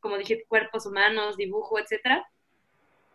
como 0.00 0.18
dije, 0.18 0.44
cuerpos 0.48 0.86
humanos, 0.86 1.36
dibujo, 1.36 1.78
etc. 1.78 2.24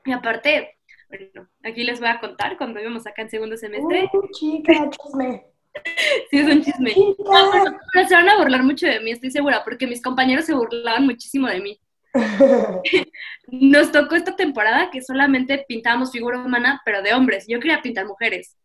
Y 0.05 0.13
aparte, 0.13 0.77
Bueno, 1.09 1.49
aquí 1.63 1.83
les 1.83 1.99
voy 1.99 2.09
a 2.09 2.21
contar 2.21 2.57
cuando 2.57 2.79
íbamos 2.79 3.05
acá 3.05 3.21
en 3.21 3.29
segundo 3.29 3.57
semestre. 3.57 4.09
Uh, 4.13 4.31
chica, 4.31 4.89
chisme. 4.89 5.45
Sí, 6.31 6.39
es 6.39 6.47
un 6.47 6.63
chisme. 6.63 6.93
No, 6.95 7.51
pero- 7.51 7.77
pero 7.93 8.07
se 8.07 8.15
van 8.15 8.29
a 8.29 8.37
burlar 8.37 8.63
mucho 8.63 8.87
de 8.87 8.99
mí, 9.01 9.11
estoy 9.11 9.31
segura, 9.31 9.63
porque 9.63 9.87
mis 9.87 10.01
compañeros 10.01 10.45
se 10.45 10.53
burlaban 10.53 11.05
muchísimo 11.05 11.47
de 11.47 11.59
mí. 11.59 11.79
Nos 13.47 13.91
tocó 13.91 14.15
esta 14.15 14.35
temporada 14.35 14.89
que 14.89 15.01
solamente 15.01 15.65
pintábamos 15.67 16.11
figura 16.11 16.39
humana, 16.39 16.81
pero 16.85 17.01
de 17.01 17.13
hombres. 17.13 17.45
Yo 17.47 17.59
quería 17.59 17.81
pintar 17.81 18.05
mujeres. 18.05 18.55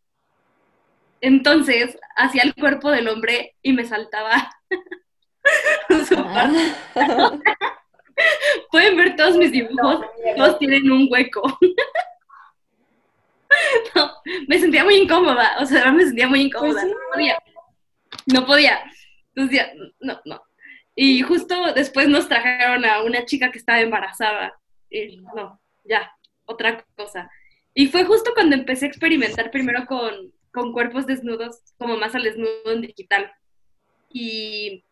Entonces, 1.20 1.98
hacía 2.16 2.42
el 2.44 2.54
cuerpo 2.54 2.90
del 2.90 3.08
hombre 3.08 3.54
y 3.62 3.72
me 3.72 3.84
saltaba 3.84 4.50
su 6.08 6.14
parte. 6.14 6.74
Pueden 8.70 8.96
ver 8.96 9.16
todos 9.16 9.36
mis 9.36 9.52
dibujos, 9.52 10.00
todos 10.36 10.58
tienen 10.58 10.90
un 10.90 11.08
hueco. 11.10 11.42
No, 13.94 14.10
me 14.48 14.58
sentía 14.58 14.84
muy 14.84 14.94
incómoda, 14.96 15.56
o 15.60 15.66
sea, 15.66 15.90
me 15.92 16.04
sentía 16.04 16.28
muy 16.28 16.42
incómoda. 16.42 16.82
Pues 16.82 16.84
sí. 16.84 16.90
No 16.90 17.12
podía. 17.12 17.38
No 18.26 18.46
podía. 18.46 18.80
Entonces, 19.34 19.56
ya, 19.56 19.72
no, 20.00 20.20
no. 20.24 20.42
Y 20.94 21.22
justo 21.22 21.72
después 21.74 22.08
nos 22.08 22.28
trajeron 22.28 22.84
a 22.84 23.02
una 23.02 23.24
chica 23.24 23.50
que 23.50 23.58
estaba 23.58 23.80
embarazada. 23.80 24.58
Y 24.90 25.18
no, 25.34 25.60
ya, 25.84 26.12
otra 26.44 26.84
cosa. 26.96 27.30
Y 27.74 27.86
fue 27.86 28.04
justo 28.04 28.32
cuando 28.34 28.56
empecé 28.56 28.86
a 28.86 28.88
experimentar 28.88 29.50
primero 29.50 29.86
con, 29.86 30.32
con 30.52 30.72
cuerpos 30.72 31.06
desnudos, 31.06 31.60
como 31.78 31.96
más 31.96 32.14
al 32.14 32.24
desnudo 32.24 32.72
en 32.72 32.82
digital. 32.82 33.32
Y, 34.12 34.84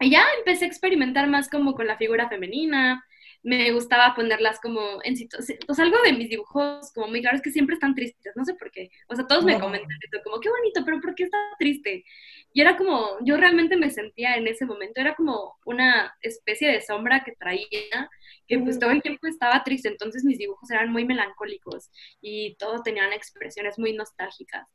y 0.00 0.10
ya 0.10 0.24
empecé 0.38 0.64
a 0.64 0.68
experimentar 0.68 1.28
más 1.28 1.48
como 1.48 1.74
con 1.74 1.86
la 1.86 1.98
figura 1.98 2.28
femenina. 2.28 3.04
Me 3.44 3.72
gustaba 3.72 4.14
ponerlas 4.14 4.60
como 4.60 5.00
en 5.02 5.16
situaciones, 5.16 5.64
sea, 5.68 5.84
algo 5.84 5.98
de 6.04 6.12
mis 6.12 6.28
dibujos 6.28 6.92
como 6.92 7.08
muy 7.08 7.20
claro 7.20 7.36
es 7.36 7.42
que 7.42 7.50
siempre 7.50 7.74
están 7.74 7.94
tristes, 7.94 8.32
no 8.36 8.44
sé 8.44 8.54
por 8.54 8.70
qué. 8.70 8.90
O 9.08 9.16
sea, 9.16 9.26
todos 9.26 9.44
me 9.44 9.58
comentan 9.58 9.98
esto, 10.00 10.18
como, 10.22 10.40
qué 10.40 10.48
bonito, 10.48 10.84
pero 10.84 11.00
¿por 11.00 11.14
qué 11.14 11.24
está 11.24 11.38
triste? 11.58 12.04
Y 12.52 12.60
era 12.60 12.76
como, 12.76 13.16
yo 13.24 13.36
realmente 13.36 13.76
me 13.76 13.90
sentía 13.90 14.36
en 14.36 14.46
ese 14.46 14.64
momento, 14.64 15.00
era 15.00 15.14
como 15.16 15.56
una 15.64 16.14
especie 16.20 16.70
de 16.70 16.82
sombra 16.82 17.24
que 17.24 17.32
traía, 17.32 18.10
que 18.46 18.58
pues 18.58 18.78
todo 18.78 18.90
el 18.90 19.02
tiempo 19.02 19.26
estaba 19.26 19.64
triste, 19.64 19.88
entonces 19.88 20.24
mis 20.24 20.38
dibujos 20.38 20.70
eran 20.70 20.92
muy 20.92 21.04
melancólicos 21.04 21.90
y 22.20 22.54
todos 22.56 22.82
tenían 22.82 23.12
expresiones 23.12 23.78
muy 23.78 23.92
nostálgicas. 23.92 24.68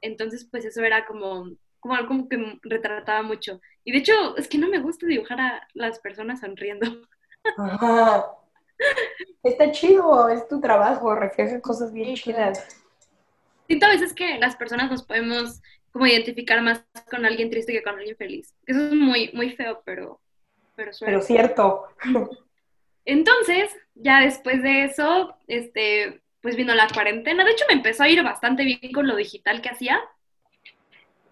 Entonces, 0.00 0.46
pues 0.50 0.64
eso 0.64 0.82
era 0.84 1.06
como, 1.06 1.56
como 1.80 1.94
algo 1.94 2.28
que 2.28 2.58
retrataba 2.62 3.22
mucho. 3.22 3.60
Y 3.84 3.92
de 3.92 3.98
hecho, 3.98 4.36
es 4.36 4.48
que 4.48 4.58
no 4.58 4.68
me 4.68 4.80
gusta 4.80 5.06
dibujar 5.06 5.40
a 5.40 5.68
las 5.74 5.98
personas 6.00 6.40
sonriendo. 6.40 6.86
Ajá. 7.56 8.26
Está 9.42 9.70
chido, 9.72 10.28
es 10.28 10.46
tu 10.48 10.60
trabajo, 10.60 11.14
refleja 11.14 11.60
cosas 11.60 11.92
bien 11.92 12.14
chidas. 12.14 12.66
Siento 13.66 13.86
a 13.86 13.90
veces 13.90 14.12
que 14.12 14.38
las 14.38 14.56
personas 14.56 14.90
nos 14.90 15.02
podemos 15.02 15.60
como 15.92 16.06
identificar 16.06 16.60
más 16.60 16.84
con 17.10 17.24
alguien 17.24 17.50
triste 17.50 17.72
que 17.72 17.82
con 17.82 17.94
alguien 17.94 18.16
feliz. 18.16 18.54
Eso 18.66 18.86
es 18.86 18.92
muy, 18.92 19.30
muy 19.32 19.52
feo, 19.52 19.82
pero, 19.84 20.20
pero 20.74 20.90
Pero 21.00 21.20
cierto. 21.22 21.86
Entonces, 23.06 23.74
ya 23.94 24.20
después 24.20 24.62
de 24.62 24.84
eso, 24.84 25.36
este, 25.46 26.20
pues 26.42 26.54
vino 26.56 26.74
la 26.74 26.88
cuarentena. 26.92 27.44
De 27.44 27.52
hecho, 27.52 27.64
me 27.68 27.74
empezó 27.74 28.02
a 28.02 28.08
ir 28.08 28.22
bastante 28.22 28.64
bien 28.64 28.92
con 28.92 29.06
lo 29.06 29.16
digital 29.16 29.62
que 29.62 29.70
hacía. 29.70 30.00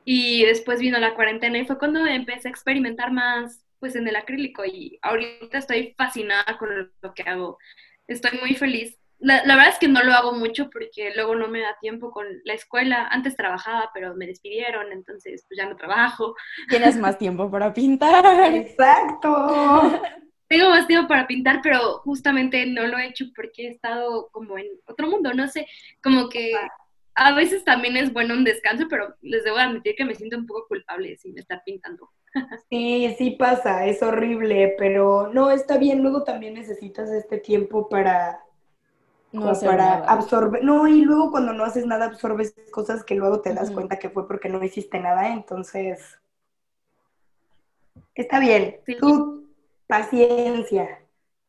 Y 0.06 0.44
después 0.44 0.80
vino 0.80 0.98
la 0.98 1.14
cuarentena 1.14 1.58
y 1.58 1.66
fue 1.66 1.78
cuando 1.78 2.06
empecé 2.06 2.48
a 2.48 2.50
experimentar 2.50 3.12
más, 3.12 3.64
pues, 3.84 3.96
en 3.96 4.08
el 4.08 4.16
acrílico. 4.16 4.64
Y 4.64 4.98
ahorita 5.02 5.58
estoy 5.58 5.94
fascinada 5.98 6.56
con 6.58 6.90
lo 7.02 7.12
que 7.12 7.22
hago. 7.24 7.58
Estoy 8.06 8.38
muy 8.40 8.54
feliz. 8.54 8.98
La, 9.18 9.44
la 9.44 9.56
verdad 9.56 9.74
es 9.74 9.78
que 9.78 9.88
no 9.88 10.02
lo 10.02 10.14
hago 10.14 10.32
mucho 10.32 10.70
porque 10.70 11.12
luego 11.14 11.34
no 11.34 11.48
me 11.48 11.60
da 11.60 11.76
tiempo 11.82 12.10
con 12.10 12.24
la 12.44 12.54
escuela. 12.54 13.06
Antes 13.08 13.36
trabajaba, 13.36 13.90
pero 13.92 14.14
me 14.14 14.26
despidieron, 14.26 14.90
entonces 14.90 15.44
pues 15.46 15.58
ya 15.58 15.68
no 15.68 15.76
trabajo. 15.76 16.34
Tienes 16.70 16.96
más 16.96 17.18
tiempo 17.18 17.50
para 17.50 17.74
pintar. 17.74 18.24
Exacto. 18.54 20.00
Tengo 20.48 20.70
más 20.70 20.86
tiempo 20.86 21.06
para 21.06 21.26
pintar, 21.26 21.60
pero 21.62 21.98
justamente 21.98 22.64
no 22.64 22.86
lo 22.86 22.96
he 22.96 23.08
hecho 23.08 23.26
porque 23.36 23.66
he 23.66 23.70
estado 23.70 24.30
como 24.32 24.56
en 24.56 24.66
otro 24.86 25.08
mundo, 25.08 25.34
no 25.34 25.46
sé, 25.46 25.66
como 26.02 26.30
que 26.30 26.54
a 27.14 27.34
veces 27.34 27.64
también 27.64 27.96
es 27.96 28.12
bueno 28.12 28.34
un 28.34 28.44
descanso, 28.44 28.86
pero 28.88 29.14
les 29.22 29.44
debo 29.44 29.56
admitir 29.58 29.94
que 29.96 30.04
me 30.04 30.14
siento 30.14 30.36
un 30.36 30.46
poco 30.46 30.66
culpable 30.68 31.16
sin 31.16 31.38
estar 31.38 31.62
pintando. 31.64 32.10
Sí, 32.70 33.14
sí 33.18 33.30
pasa, 33.32 33.86
es 33.86 34.02
horrible, 34.02 34.74
pero 34.78 35.28
no, 35.32 35.50
está 35.50 35.78
bien. 35.78 36.02
Luego 36.02 36.24
también 36.24 36.54
necesitas 36.54 37.10
este 37.10 37.38
tiempo 37.38 37.88
para, 37.88 38.40
No 39.32 39.42
como 39.42 39.52
hacer 39.52 39.68
para 39.70 40.00
nada. 40.00 40.04
absorber. 40.06 40.64
No, 40.64 40.88
y 40.88 41.02
luego 41.02 41.30
cuando 41.30 41.52
no 41.52 41.64
haces 41.64 41.86
nada 41.86 42.06
absorbes 42.06 42.54
cosas 42.72 43.04
que 43.04 43.14
luego 43.14 43.40
te 43.42 43.54
das 43.54 43.70
cuenta 43.70 43.98
que 43.98 44.10
fue 44.10 44.26
porque 44.26 44.48
no 44.48 44.62
hiciste 44.64 44.98
nada, 45.00 45.32
entonces 45.32 46.18
está 48.14 48.40
bien. 48.40 48.80
Sí. 48.86 48.96
Tú, 48.98 49.48
paciencia, 49.86 51.00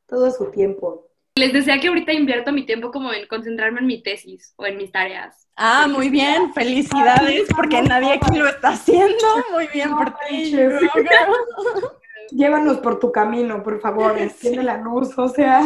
todo 0.07 0.29
su 0.31 0.51
tiempo. 0.51 1.07
Les 1.37 1.51
decía 1.51 1.77
que 1.81 1.89
ahorita 1.89 2.13
invierto 2.13 2.53
mi 2.53 2.65
tiempo 2.65 2.91
como 2.91 3.11
en 3.11 3.27
concentrarme 3.27 3.81
en 3.81 3.87
mi 3.87 4.01
tesis 4.01 4.53
o 4.55 4.65
en 4.65 4.77
mis 4.77 4.89
tareas. 4.89 5.49
Ah, 5.57 5.85
muy 5.85 6.09
bien, 6.09 6.53
felicidades, 6.53 7.49
porque 7.53 7.81
nadie 7.81 8.13
aquí 8.13 8.37
lo 8.37 8.47
está 8.47 8.69
haciendo. 8.69 9.25
Muy 9.51 9.67
bien 9.67 9.91
No 9.91 9.97
por 9.97 10.15
ti. 10.29 10.55
Llévanos 12.31 12.77
por 12.77 12.99
tu 13.01 13.11
camino, 13.11 13.61
por 13.63 13.81
favor, 13.81 14.17
enciende 14.17 14.63
la 14.63 14.77
luz, 14.77 15.17
o 15.17 15.27
sea. 15.27 15.61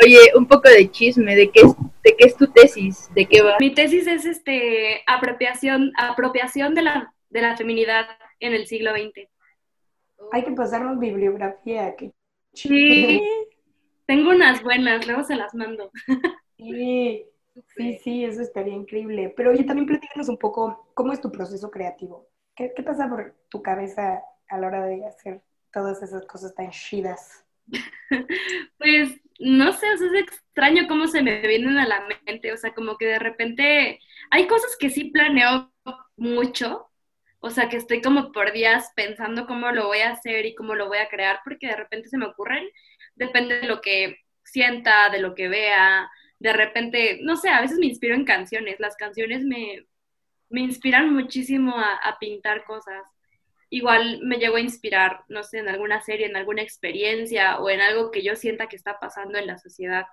Oye, 0.00 0.18
un 0.36 0.46
poco 0.46 0.68
de 0.68 0.88
chisme, 0.92 1.34
¿de 1.34 1.50
qué 1.50 1.62
es, 1.62 1.74
de 2.04 2.16
qué 2.16 2.26
es 2.26 2.36
tu 2.36 2.46
tesis? 2.46 3.10
¿De 3.12 3.26
qué 3.26 3.42
va? 3.42 3.56
Mi 3.58 3.74
tesis 3.74 4.06
es 4.06 4.24
este 4.24 5.02
apropiación, 5.08 5.90
apropiación 5.96 6.76
de 6.76 6.82
la, 6.82 7.12
de 7.30 7.42
la 7.42 7.56
feminidad 7.56 8.06
en 8.38 8.54
el 8.54 8.68
siglo 8.68 8.92
XX. 8.92 9.28
Hay 10.30 10.44
que 10.44 10.52
pasarnos 10.52 11.00
bibliografía, 11.00 11.96
que 11.96 12.12
Sí, 12.52 13.20
tengo 14.10 14.30
unas 14.30 14.60
buenas, 14.64 15.06
luego 15.06 15.22
se 15.22 15.36
las 15.36 15.54
mando. 15.54 15.92
Sí, 16.56 17.24
sí, 17.76 17.98
sí, 18.02 18.24
eso 18.24 18.42
estaría 18.42 18.74
increíble. 18.74 19.32
Pero 19.36 19.52
oye, 19.52 19.64
también 19.64 19.86
platícanos 19.86 20.28
un 20.28 20.36
poco, 20.36 20.90
¿cómo 20.94 21.12
es 21.12 21.20
tu 21.20 21.30
proceso 21.32 21.70
creativo? 21.70 22.28
¿Qué, 22.54 22.72
qué 22.74 22.82
pasa 22.82 23.08
por 23.08 23.34
tu 23.48 23.62
cabeza 23.62 24.22
a 24.48 24.58
la 24.58 24.66
hora 24.66 24.84
de 24.84 25.06
hacer 25.06 25.42
todas 25.72 26.02
esas 26.02 26.26
cosas 26.26 26.54
tan 26.54 26.70
chidas? 26.70 27.44
Pues 28.78 29.20
no 29.38 29.72
sé, 29.72 29.86
o 29.92 29.96
sea, 29.96 30.08
es 30.08 30.14
extraño 30.24 30.86
cómo 30.88 31.06
se 31.06 31.22
me 31.22 31.40
vienen 31.46 31.78
a 31.78 31.86
la 31.86 32.06
mente, 32.26 32.52
o 32.52 32.56
sea, 32.56 32.74
como 32.74 32.96
que 32.96 33.06
de 33.06 33.18
repente 33.18 34.00
hay 34.30 34.46
cosas 34.46 34.76
que 34.78 34.90
sí 34.90 35.10
planeo 35.10 35.72
mucho, 36.16 36.90
o 37.40 37.50
sea, 37.50 37.68
que 37.68 37.76
estoy 37.76 38.02
como 38.02 38.32
por 38.32 38.52
días 38.52 38.90
pensando 38.96 39.46
cómo 39.46 39.70
lo 39.70 39.86
voy 39.86 40.00
a 40.00 40.10
hacer 40.12 40.44
y 40.46 40.54
cómo 40.54 40.74
lo 40.74 40.88
voy 40.88 40.98
a 40.98 41.08
crear, 41.08 41.40
porque 41.44 41.68
de 41.68 41.76
repente 41.76 42.08
se 42.08 42.18
me 42.18 42.26
ocurren, 42.26 42.66
depende 43.20 43.60
de 43.60 43.68
lo 43.68 43.80
que 43.80 44.18
sienta, 44.42 45.10
de 45.10 45.20
lo 45.20 45.34
que 45.36 45.48
vea, 45.48 46.10
de 46.40 46.52
repente, 46.52 47.20
no 47.22 47.36
sé, 47.36 47.50
a 47.50 47.60
veces 47.60 47.78
me 47.78 47.86
inspiro 47.86 48.14
en 48.14 48.24
canciones, 48.24 48.80
las 48.80 48.96
canciones 48.96 49.44
me, 49.44 49.86
me 50.48 50.62
inspiran 50.62 51.12
muchísimo 51.14 51.76
a, 51.78 52.18
pintar 52.18 52.64
cosas 52.64 53.04
igual 53.72 54.20
me 54.22 54.38
llego 54.38 54.56
a 54.56 54.60
inspirar, 54.60 55.24
no 55.28 55.44
sé, 55.44 55.58
en 55.58 55.68
alguna 55.68 56.00
serie, 56.02 56.26
en 56.26 56.36
alguna 56.36 56.62
experiencia 56.62 57.60
o 57.60 57.70
en 57.70 57.80
algo 57.80 58.10
que 58.10 58.22
yo 58.22 58.34
sienta 58.34 58.66
que 58.68 58.76
está 58.76 58.98
pasando 58.98 59.38
en 59.38 59.46
la 59.46 59.58
sociedad. 59.58 60.06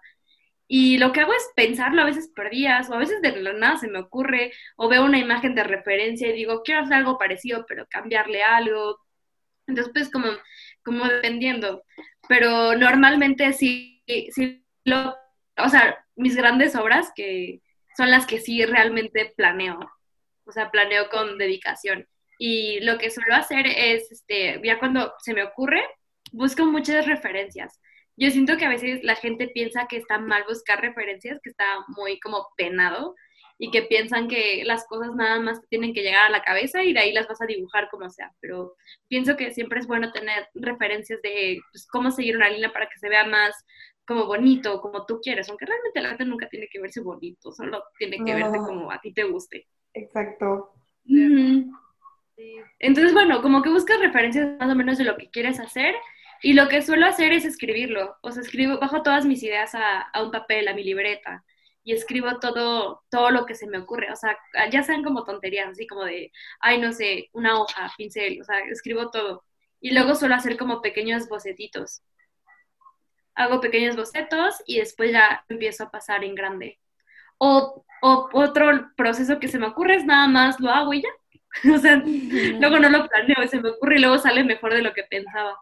Y 0.67 0.97
lo 0.99 1.11
que 1.11 1.21
hago 1.21 1.33
es 1.33 1.49
pensarlo 1.55 2.01
a 2.01 2.05
veces 2.05 2.31
por 2.35 2.49
días 2.51 2.89
o 2.89 2.93
a 2.93 2.99
veces 2.99 3.21
de 3.21 3.31
la 3.41 3.53
nada 3.53 3.77
se 3.77 3.87
me 3.87 3.99
ocurre 3.99 4.51
o 4.75 4.89
veo 4.89 5.05
una 5.05 5.17
imagen 5.19 5.55
de 5.55 5.63
referencia 5.63 6.27
y 6.29 6.33
digo, 6.33 6.61
quiero 6.63 6.81
hacer 6.81 6.97
algo 6.97 7.17
parecido, 7.17 7.65
pero 7.67 7.87
cambiarle 7.89 8.43
algo. 8.43 8.99
Entonces, 9.67 9.91
pues 9.93 10.11
como, 10.11 10.27
como 10.87 11.05
dependiendo. 11.05 11.83
Pero 12.29 12.75
normalmente 12.77 13.51
sí, 13.51 14.01
sí 14.31 14.65
lo, 14.85 15.15
o 15.57 15.69
sea, 15.69 16.05
mis 16.15 16.37
grandes 16.37 16.75
obras 16.75 17.11
que 17.13 17.61
son 17.97 18.09
las 18.09 18.25
que 18.25 18.39
sí 18.39 18.63
realmente 18.65 19.33
planeo. 19.35 19.79
O 20.45 20.51
sea, 20.53 20.71
planeo 20.71 21.09
con 21.09 21.37
dedicación. 21.37 22.07
Y 22.39 22.79
lo 22.81 22.97
que 22.97 23.09
suelo 23.09 23.35
hacer 23.35 23.67
es, 23.67 24.09
este, 24.11 24.61
ya 24.63 24.79
cuando 24.79 25.13
se 25.19 25.33
me 25.33 25.43
ocurre, 25.43 25.83
busco 26.31 26.65
muchas 26.65 27.05
referencias. 27.05 27.81
Yo 28.15 28.31
siento 28.31 28.55
que 28.55 28.65
a 28.65 28.69
veces 28.69 29.03
la 29.03 29.15
gente 29.15 29.49
piensa 29.49 29.87
que 29.87 29.97
está 29.97 30.19
mal 30.19 30.45
buscar 30.47 30.79
referencias, 30.79 31.39
que 31.43 31.49
está 31.49 31.65
muy 31.89 32.19
como 32.19 32.47
penado 32.55 33.13
y 33.59 33.71
que 33.71 33.83
piensan 33.83 34.27
que 34.27 34.63
las 34.65 34.85
cosas 34.85 35.15
nada 35.15 35.39
más 35.39 35.61
te 35.61 35.67
tienen 35.67 35.93
que 35.93 36.03
llegar 36.03 36.27
a 36.27 36.29
la 36.29 36.43
cabeza 36.43 36.83
y 36.83 36.93
de 36.93 36.99
ahí 36.99 37.11
las 37.11 37.27
vas 37.27 37.41
a 37.41 37.45
dibujar 37.45 37.89
como 37.89 38.09
sea. 38.09 38.31
Pero 38.39 38.75
pienso 39.07 39.35
que 39.35 39.51
siempre 39.51 39.79
es 39.79 39.87
bueno 39.87 40.11
tener 40.11 40.47
referencias 40.53 41.21
de 41.21 41.59
pues, 41.71 41.87
cómo 41.87 42.11
seguir 42.11 42.35
una 42.35 42.49
línea 42.49 42.71
para 42.71 42.87
que 42.87 42.99
se 42.99 43.09
vea 43.09 43.25
más 43.25 43.65
como 44.05 44.25
bonito, 44.25 44.79
como 44.79 45.05
tú 45.05 45.19
quieres, 45.21 45.49
aunque 45.49 45.65
realmente 45.65 46.01
la 46.01 46.11
arte 46.11 46.23
nunca 46.23 46.47
tiene 46.47 46.67
que 46.71 46.79
verse 46.79 47.01
bonito, 47.01 47.51
solo 47.51 47.83
tiene 47.97 48.23
que 48.23 48.35
verse 48.35 48.57
como 48.57 48.89
a 48.89 49.01
ti 49.01 49.13
te 49.13 49.23
guste. 49.23 49.67
Exacto. 49.93 50.71
Entonces, 52.79 53.13
bueno, 53.13 53.41
como 53.41 53.61
que 53.61 53.69
buscas 53.69 53.99
referencias 53.99 54.57
más 54.59 54.71
o 54.71 54.75
menos 54.75 54.97
de 54.97 55.03
lo 55.03 55.17
que 55.17 55.29
quieres 55.29 55.59
hacer 55.59 55.93
y 56.41 56.53
lo 56.53 56.69
que 56.69 56.83
suelo 56.83 57.05
hacer 57.05 57.33
es 57.33 57.43
escribirlo. 57.43 58.15
O 58.21 58.31
sea, 58.31 58.43
escribo, 58.43 58.79
bajo 58.79 59.01
todas 59.01 59.25
mis 59.25 59.43
ideas 59.43 59.75
a, 59.75 60.01
a 60.01 60.23
un 60.23 60.31
papel, 60.31 60.69
a 60.69 60.73
mi 60.73 60.83
libreta 60.83 61.43
y 61.87 61.93
escribo 61.93 62.37
todo, 62.39 63.01
todo 63.09 63.31
lo 63.31 63.45
que 63.45 63.55
se 63.55 63.65
me 63.65 63.77
ocurre. 63.77 64.11
O 64.11 64.15
sea, 64.17 64.37
ya 64.69 64.83
sean 64.83 65.05
como 65.05 65.23
tonterías, 65.23 65.69
así 65.69 65.87
como 65.87 66.03
de, 66.03 66.33
ay, 66.59 66.81
no 66.81 66.91
sé, 66.91 67.29
una 67.31 67.57
hoja, 67.57 67.89
pincel, 67.97 68.41
o 68.41 68.43
sea, 68.43 68.59
escribo 68.69 69.09
todo. 69.09 69.45
Y 69.79 69.91
luego 69.91 70.13
suelo 70.13 70.35
hacer 70.35 70.57
como 70.57 70.81
pequeños 70.81 71.29
bocetitos. 71.29 72.03
Hago 73.35 73.61
pequeños 73.61 73.95
bocetos 73.95 74.61
y 74.65 74.79
después 74.79 75.13
ya 75.13 75.45
empiezo 75.47 75.85
a 75.85 75.89
pasar 75.89 76.25
en 76.25 76.35
grande. 76.35 76.77
O, 77.37 77.85
o 78.01 78.29
otro 78.33 78.91
proceso 78.97 79.39
que 79.39 79.47
se 79.47 79.57
me 79.57 79.67
ocurre 79.67 79.95
es 79.95 80.03
nada 80.03 80.27
más 80.27 80.59
lo 80.59 80.69
hago 80.71 80.93
y 80.93 81.03
ya. 81.03 81.09
O 81.73 81.77
sea, 81.77 82.03
luego 82.03 82.79
no 82.79 82.89
lo 82.89 83.07
planeo, 83.07 83.47
se 83.47 83.61
me 83.61 83.69
ocurre 83.69 83.95
y 83.95 84.01
luego 84.01 84.17
sale 84.17 84.43
mejor 84.43 84.73
de 84.73 84.81
lo 84.81 84.91
que 84.91 85.03
pensaba. 85.03 85.57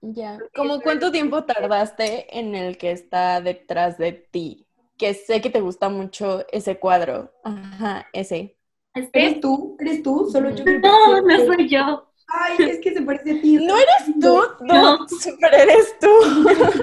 Ya. 0.00 0.38
¿Cómo 0.54 0.80
cuánto 0.80 1.10
tiempo 1.10 1.42
tardaste 1.42 2.38
en 2.38 2.54
el 2.54 2.78
que 2.78 2.92
está 2.92 3.40
detrás 3.40 3.98
de 3.98 4.12
ti? 4.12 4.67
Que 4.98 5.14
sé 5.14 5.40
que 5.40 5.50
te 5.50 5.60
gusta 5.60 5.88
mucho 5.88 6.44
ese 6.52 6.78
cuadro. 6.78 7.32
Ajá, 7.44 8.06
ese. 8.12 8.56
¿Eres 8.94 9.40
tú? 9.40 9.76
¿Eres 9.78 10.02
tú? 10.02 10.28
Solo 10.30 10.50
yo. 10.50 10.64
me 10.64 10.78
No, 10.80 11.22
no 11.22 11.36
soy 11.46 11.68
yo. 11.68 12.12
Ay, 12.30 12.56
es 12.58 12.80
que 12.80 12.92
se 12.92 13.00
parece 13.02 13.38
a 13.38 13.40
ti. 13.40 13.56
¿No 13.56 13.74
eres 13.78 14.20
tú? 14.20 14.42
No, 14.60 14.98
No. 14.98 15.08
super 15.08 15.54
eres 15.54 15.98
tú. 15.98 16.08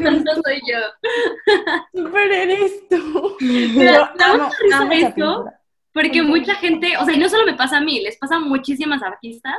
No 0.02 0.34
soy 0.44 0.62
yo. 0.66 0.80
Super 1.94 2.32
eres 2.32 2.88
tú. 2.90 3.38
Mira, 3.42 4.14
risa 4.60 4.78
amo 4.80 4.92
esa 4.92 5.08
esto. 5.08 5.46
Porque 5.94 6.22
mucha 6.24 6.56
gente, 6.56 6.98
o 6.98 7.06
sea, 7.06 7.14
y 7.14 7.20
no 7.20 7.30
solo 7.30 7.46
me 7.46 7.54
pasa 7.54 7.78
a 7.78 7.82
mí, 7.82 8.02
les 8.02 8.18
pasa 8.18 8.36
a 8.36 8.40
muchísimas 8.40 9.02
artistas 9.04 9.58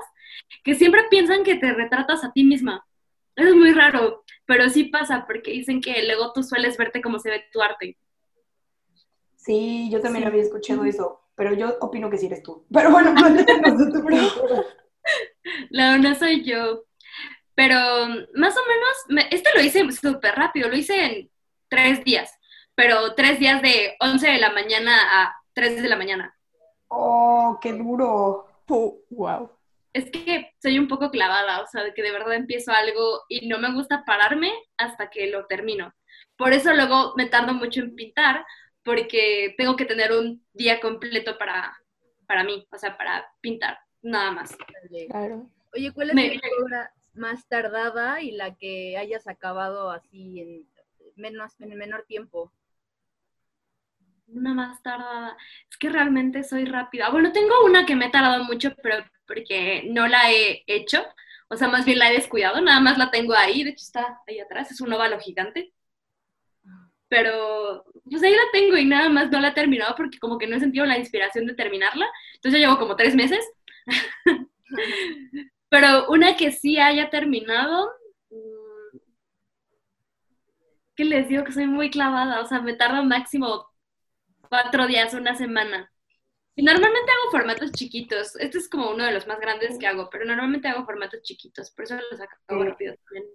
que 0.64 0.74
siempre 0.74 1.04
piensan 1.08 1.44
que 1.44 1.54
te 1.54 1.72
retratas 1.72 2.24
a 2.24 2.32
ti 2.32 2.44
misma. 2.44 2.84
Eso 3.36 3.50
es 3.50 3.54
muy 3.54 3.72
raro, 3.72 4.24
pero 4.44 4.68
sí 4.68 4.84
pasa 4.84 5.24
porque 5.26 5.52
dicen 5.52 5.80
que 5.80 6.02
luego 6.04 6.32
tú 6.34 6.42
sueles 6.42 6.76
verte 6.76 7.00
como 7.00 7.18
se 7.18 7.30
ve 7.30 7.44
tu 7.52 7.62
arte. 7.62 7.96
Sí, 9.46 9.88
yo 9.92 10.00
también 10.00 10.26
había 10.26 10.42
escuchado 10.42 10.84
eso, 10.84 11.20
pero 11.36 11.54
yo 11.54 11.76
opino 11.80 12.10
que 12.10 12.18
sí 12.18 12.26
eres 12.26 12.42
tú. 12.42 12.66
Pero 12.72 12.90
bueno. 12.90 13.14
No, 15.70 15.98
no 15.98 16.14
soy 16.16 16.42
yo. 16.42 16.82
Pero 17.54 17.76
más 18.34 18.56
o 18.56 18.60
menos, 18.66 18.96
me- 19.08 19.28
este 19.30 19.50
lo 19.54 19.62
hice 19.62 19.90
súper 19.92 20.34
rápido, 20.34 20.68
lo 20.68 20.76
hice 20.76 21.04
en 21.04 21.30
tres 21.68 22.02
días, 22.04 22.30
pero 22.74 23.14
tres 23.14 23.38
días 23.38 23.62
de 23.62 23.94
11 24.00 24.28
de 24.28 24.38
la 24.38 24.50
mañana 24.52 25.22
a 25.22 25.34
3 25.54 25.80
de 25.80 25.88
la 25.88 25.96
mañana. 25.96 26.36
Oh, 26.88 27.58
qué 27.62 27.72
duro. 27.72 28.46
Wow. 29.10 29.50
Es 29.92 30.10
que 30.10 30.52
soy 30.60 30.78
un 30.78 30.88
poco 30.88 31.10
clavada, 31.10 31.62
o 31.62 31.66
sea, 31.68 31.84
de 31.84 31.94
que 31.94 32.02
de 32.02 32.10
verdad 32.12 32.34
empiezo 32.34 32.72
algo 32.72 33.22
y 33.28 33.48
no 33.48 33.58
me 33.58 33.72
gusta 33.72 34.04
pararme 34.04 34.52
hasta 34.76 35.08
que 35.08 35.28
lo 35.28 35.46
termino. 35.46 35.94
Por 36.36 36.52
eso 36.52 36.74
luego 36.74 37.14
me 37.16 37.26
tardo 37.26 37.54
mucho 37.54 37.80
en 37.80 37.94
pintar, 37.94 38.44
porque 38.86 39.54
tengo 39.58 39.76
que 39.76 39.84
tener 39.86 40.12
un 40.12 40.46
día 40.54 40.80
completo 40.80 41.38
para, 41.38 41.76
para 42.26 42.44
mí, 42.44 42.66
o 42.72 42.78
sea, 42.78 42.96
para 42.96 43.26
pintar, 43.42 43.78
nada 44.02 44.32
más. 44.32 44.56
Claro. 45.08 45.50
Oye, 45.74 45.92
¿cuál 45.92 46.10
es 46.10 46.16
Me- 46.16 46.40
tu 46.40 46.64
obra 46.64 46.92
más 47.14 47.46
tardada 47.48 48.22
y 48.22 48.30
la 48.32 48.54
que 48.56 48.96
hayas 48.96 49.26
acabado 49.28 49.90
así 49.90 50.40
en 50.40 50.68
menos 51.16 51.60
en 51.60 51.76
menor 51.76 52.04
tiempo? 52.06 52.52
Una 54.28 54.54
más 54.54 54.82
tardada. 54.82 55.36
Es 55.70 55.76
que 55.78 55.88
realmente 55.88 56.42
soy 56.44 56.64
rápida. 56.64 57.10
Bueno, 57.10 57.32
tengo 57.32 57.64
una 57.64 57.86
que 57.86 57.94
me 57.96 58.06
he 58.06 58.10
tardado 58.10 58.44
mucho, 58.44 58.74
pero 58.82 59.04
porque 59.26 59.84
no 59.88 60.08
la 60.08 60.30
he 60.32 60.64
hecho. 60.66 61.04
O 61.48 61.56
sea, 61.56 61.68
más 61.68 61.84
bien 61.84 61.98
la 62.00 62.10
he 62.10 62.14
descuidado. 62.14 62.60
Nada 62.60 62.80
más 62.80 62.98
la 62.98 63.10
tengo 63.10 63.34
ahí. 63.34 63.62
De 63.62 63.70
hecho, 63.70 63.84
está 63.84 64.20
ahí 64.26 64.40
atrás. 64.40 64.70
Es 64.72 64.80
un 64.80 64.92
óvalo 64.92 65.18
gigante. 65.20 65.72
Pero, 67.08 67.84
pues 68.10 68.22
ahí 68.22 68.32
la 68.32 68.42
tengo 68.52 68.76
y 68.76 68.84
nada 68.84 69.08
más 69.08 69.30
no 69.30 69.40
la 69.40 69.48
he 69.48 69.52
terminado 69.54 69.94
porque 69.96 70.18
como 70.18 70.38
que 70.38 70.46
no 70.48 70.56
he 70.56 70.60
sentido 70.60 70.86
la 70.86 70.98
inspiración 70.98 71.46
de 71.46 71.54
terminarla. 71.54 72.06
Entonces 72.36 72.60
ya 72.60 72.66
llevo 72.68 72.78
como 72.80 72.96
tres 72.96 73.14
meses. 73.14 73.44
Pero 75.68 76.08
una 76.10 76.36
que 76.36 76.52
sí 76.52 76.78
haya 76.78 77.10
terminado, 77.10 77.90
mm, 78.30 78.98
¿qué 80.94 81.04
les 81.04 81.28
digo? 81.28 81.44
Que 81.44 81.52
soy 81.52 81.66
muy 81.66 81.90
clavada. 81.90 82.40
O 82.40 82.46
sea, 82.46 82.60
me 82.60 82.74
tarda 82.74 83.02
máximo 83.02 83.66
cuatro 84.50 84.86
días, 84.86 85.14
una 85.14 85.36
semana. 85.36 85.92
Y 86.56 86.62
normalmente 86.64 87.12
hago 87.12 87.32
formatos 87.32 87.72
chiquitos. 87.72 88.36
Este 88.36 88.58
es 88.58 88.68
como 88.68 88.90
uno 88.90 89.04
de 89.04 89.12
los 89.12 89.26
más 89.28 89.40
grandes 89.40 89.78
que 89.78 89.86
hago, 89.86 90.10
pero 90.10 90.24
normalmente 90.26 90.68
hago 90.68 90.86
formatos 90.86 91.22
chiquitos, 91.22 91.70
por 91.72 91.84
eso 91.86 91.96
los 92.10 92.20
acabo 92.20 92.64
Sí. 92.64 92.64
rápido 92.64 92.96
también. 93.06 93.26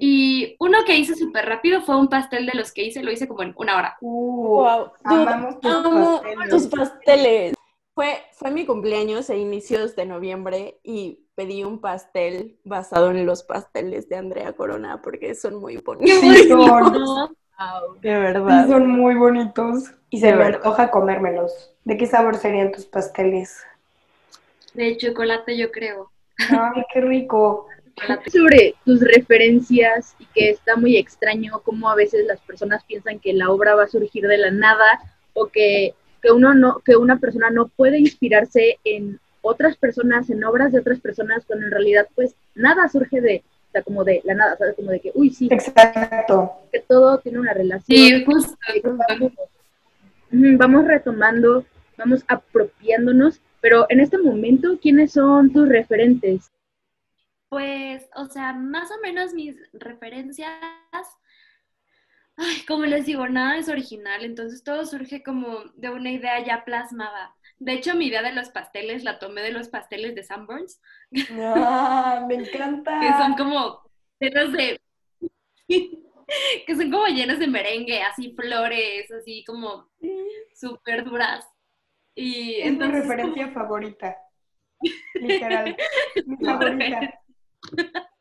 Y 0.00 0.56
uno 0.58 0.78
que 0.86 0.96
hice 0.96 1.14
súper 1.14 1.46
rápido 1.46 1.82
fue 1.82 1.96
un 1.96 2.08
pastel 2.08 2.46
de 2.46 2.54
los 2.54 2.72
que 2.72 2.84
hice, 2.84 3.02
lo 3.02 3.10
hice 3.12 3.28
como 3.28 3.42
en 3.42 3.54
una 3.56 3.76
hora. 3.76 3.96
Uh, 4.00 4.46
Wow. 4.48 4.92
amamos 5.04 5.60
tus 5.60 5.72
Amo 5.72 6.20
pasteles. 6.20 6.50
tus 6.50 6.66
pasteles. 6.66 7.54
Fue, 7.94 8.22
fue 8.32 8.50
mi 8.52 8.64
cumpleaños 8.64 9.28
a 9.28 9.34
inicios 9.34 9.96
de 9.96 10.06
noviembre 10.06 10.78
y 10.84 11.24
pedí 11.34 11.64
un 11.64 11.80
pastel 11.80 12.58
basado 12.64 13.10
en 13.10 13.26
los 13.26 13.42
pasteles 13.42 14.08
de 14.08 14.16
Andrea 14.16 14.52
Corona 14.52 15.02
porque 15.02 15.34
son 15.34 15.56
muy 15.56 15.78
bonitos. 15.78 16.18
Sí, 16.20 16.48
son, 16.48 17.36
Wow. 17.58 17.94
De 18.00 18.00
sí, 18.02 18.14
verdad. 18.14 18.68
son 18.68 18.88
muy 18.88 19.16
bonitos. 19.16 19.92
Y 20.10 20.20
se 20.20 20.26
De 20.26 20.32
me 20.32 20.38
verdad. 20.38 20.56
antoja 20.58 20.90
comérmelos. 20.92 21.72
¿De 21.84 21.96
qué 21.96 22.06
sabor 22.06 22.36
serían 22.36 22.70
tus 22.72 22.86
pasteles? 22.86 23.64
De 24.74 24.96
chocolate 24.96 25.56
yo 25.58 25.70
creo. 25.70 26.10
Ay, 26.50 26.82
qué 26.92 27.00
rico. 27.00 27.66
Sobre 28.32 28.74
tus 28.84 29.00
referencias 29.00 30.14
y 30.18 30.26
que 30.26 30.50
está 30.50 30.76
muy 30.76 30.96
extraño 30.96 31.60
cómo 31.64 31.90
a 31.90 31.94
veces 31.94 32.26
las 32.26 32.40
personas 32.40 32.84
piensan 32.84 33.18
que 33.18 33.32
la 33.32 33.50
obra 33.50 33.74
va 33.74 33.84
a 33.84 33.88
surgir 33.88 34.26
de 34.26 34.38
la 34.38 34.50
nada 34.50 35.00
o 35.34 35.46
que, 35.46 35.94
que 36.22 36.30
uno 36.30 36.54
no, 36.54 36.80
que 36.84 36.96
una 36.96 37.18
persona 37.18 37.50
no 37.50 37.68
puede 37.68 37.98
inspirarse 37.98 38.78
en 38.84 39.20
otras 39.42 39.76
personas, 39.76 40.28
en 40.30 40.44
obras 40.44 40.72
de 40.72 40.80
otras 40.80 41.00
personas, 41.00 41.44
cuando 41.46 41.66
en 41.66 41.72
realidad 41.72 42.08
pues 42.14 42.34
nada 42.54 42.88
surge 42.88 43.20
de, 43.20 43.42
o 43.68 43.72
sea, 43.72 43.82
como 43.82 44.04
de 44.04 44.20
la 44.24 44.34
nada, 44.34 44.56
¿sabes? 44.56 44.74
Como 44.76 44.90
de 44.90 45.00
que, 45.00 45.12
uy, 45.14 45.30
sí, 45.30 45.48
Exacto. 45.50 46.52
que 46.72 46.80
todo 46.80 47.18
tiene 47.18 47.38
una 47.38 47.54
relación. 47.54 47.98
Sí, 47.98 48.24
justo. 48.24 48.56
vamos, 49.08 49.32
vamos 50.30 50.84
retomando, 50.86 51.64
vamos 51.96 52.24
apropiándonos, 52.28 53.40
pero 53.60 53.86
en 53.88 54.00
este 54.00 54.18
momento, 54.18 54.78
¿quiénes 54.80 55.12
son 55.12 55.52
tus 55.52 55.68
referentes? 55.68 56.50
Pues, 57.48 58.08
o 58.14 58.26
sea, 58.26 58.52
más 58.52 58.90
o 58.90 59.00
menos 59.00 59.32
mis 59.32 59.56
referencias, 59.72 60.52
ay, 62.36 62.62
como 62.66 62.84
les 62.84 63.06
digo, 63.06 63.26
nada 63.28 63.56
es 63.58 63.68
original, 63.68 64.24
entonces 64.24 64.62
todo 64.62 64.84
surge 64.86 65.22
como 65.22 65.64
de 65.74 65.90
una 65.90 66.10
idea 66.10 66.44
ya 66.44 66.64
plasmada. 66.64 67.34
De 67.58 67.72
hecho, 67.72 67.94
mi 67.96 68.06
idea 68.06 68.22
de 68.22 68.32
los 68.32 68.50
pasteles 68.50 69.02
la 69.02 69.18
tomé 69.18 69.42
de 69.42 69.52
los 69.52 69.68
pasteles 69.68 70.14
de 70.14 70.22
Sanborns, 70.24 70.80
Ah, 71.32 72.24
me 72.28 72.34
encanta. 72.36 73.00
que 73.00 73.08
son 73.14 73.34
como 73.34 73.82
llenos 74.20 74.52
de... 74.52 74.80
que 76.66 76.76
son 76.76 76.90
como 76.90 77.06
llenos 77.06 77.38
de 77.38 77.46
merengue, 77.48 78.02
así 78.02 78.32
flores, 78.34 79.10
así 79.10 79.42
como 79.44 79.88
súper 80.54 81.04
duras. 81.04 81.46
Y 82.14 82.56
Es 82.56 82.64
mi 82.64 82.68
entonces... 82.68 83.02
referencia 83.02 83.48
favorita. 83.52 84.16
Literal. 85.14 85.76
Mi 86.26 86.36
favorita. 86.46 87.20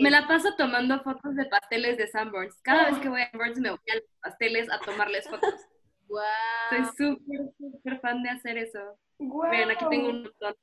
Me 0.00 0.10
la 0.10 0.26
paso 0.26 0.54
tomando 0.56 1.02
fotos 1.02 1.34
de 1.34 1.44
pasteles 1.44 1.98
de 1.98 2.06
Sanborns. 2.06 2.60
Cada 2.62 2.90
vez 2.90 2.98
que 2.98 3.10
voy 3.10 3.20
a 3.20 3.30
Sanborns 3.30 3.58
me 3.58 3.70
voy 3.70 3.78
a 3.90 3.94
los 3.96 4.04
pasteles 4.22 4.70
a 4.70 4.78
tomarles 4.80 5.28
fotos. 5.28 5.54
Wow. 6.08 6.20
Soy 6.68 6.84
súper, 7.08 7.40
súper 7.56 8.00
fan 8.00 8.22
de 8.22 8.28
hacer 8.28 8.58
eso. 8.58 8.98
Guau. 9.18 9.50
Miren, 9.50 9.70
aquí 9.70 9.86
tengo 9.88 10.10
un 10.10 10.22
montón. 10.24 10.54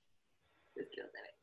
Les 0.76 0.88
quiero 0.89 1.10
saber. 1.10 1.36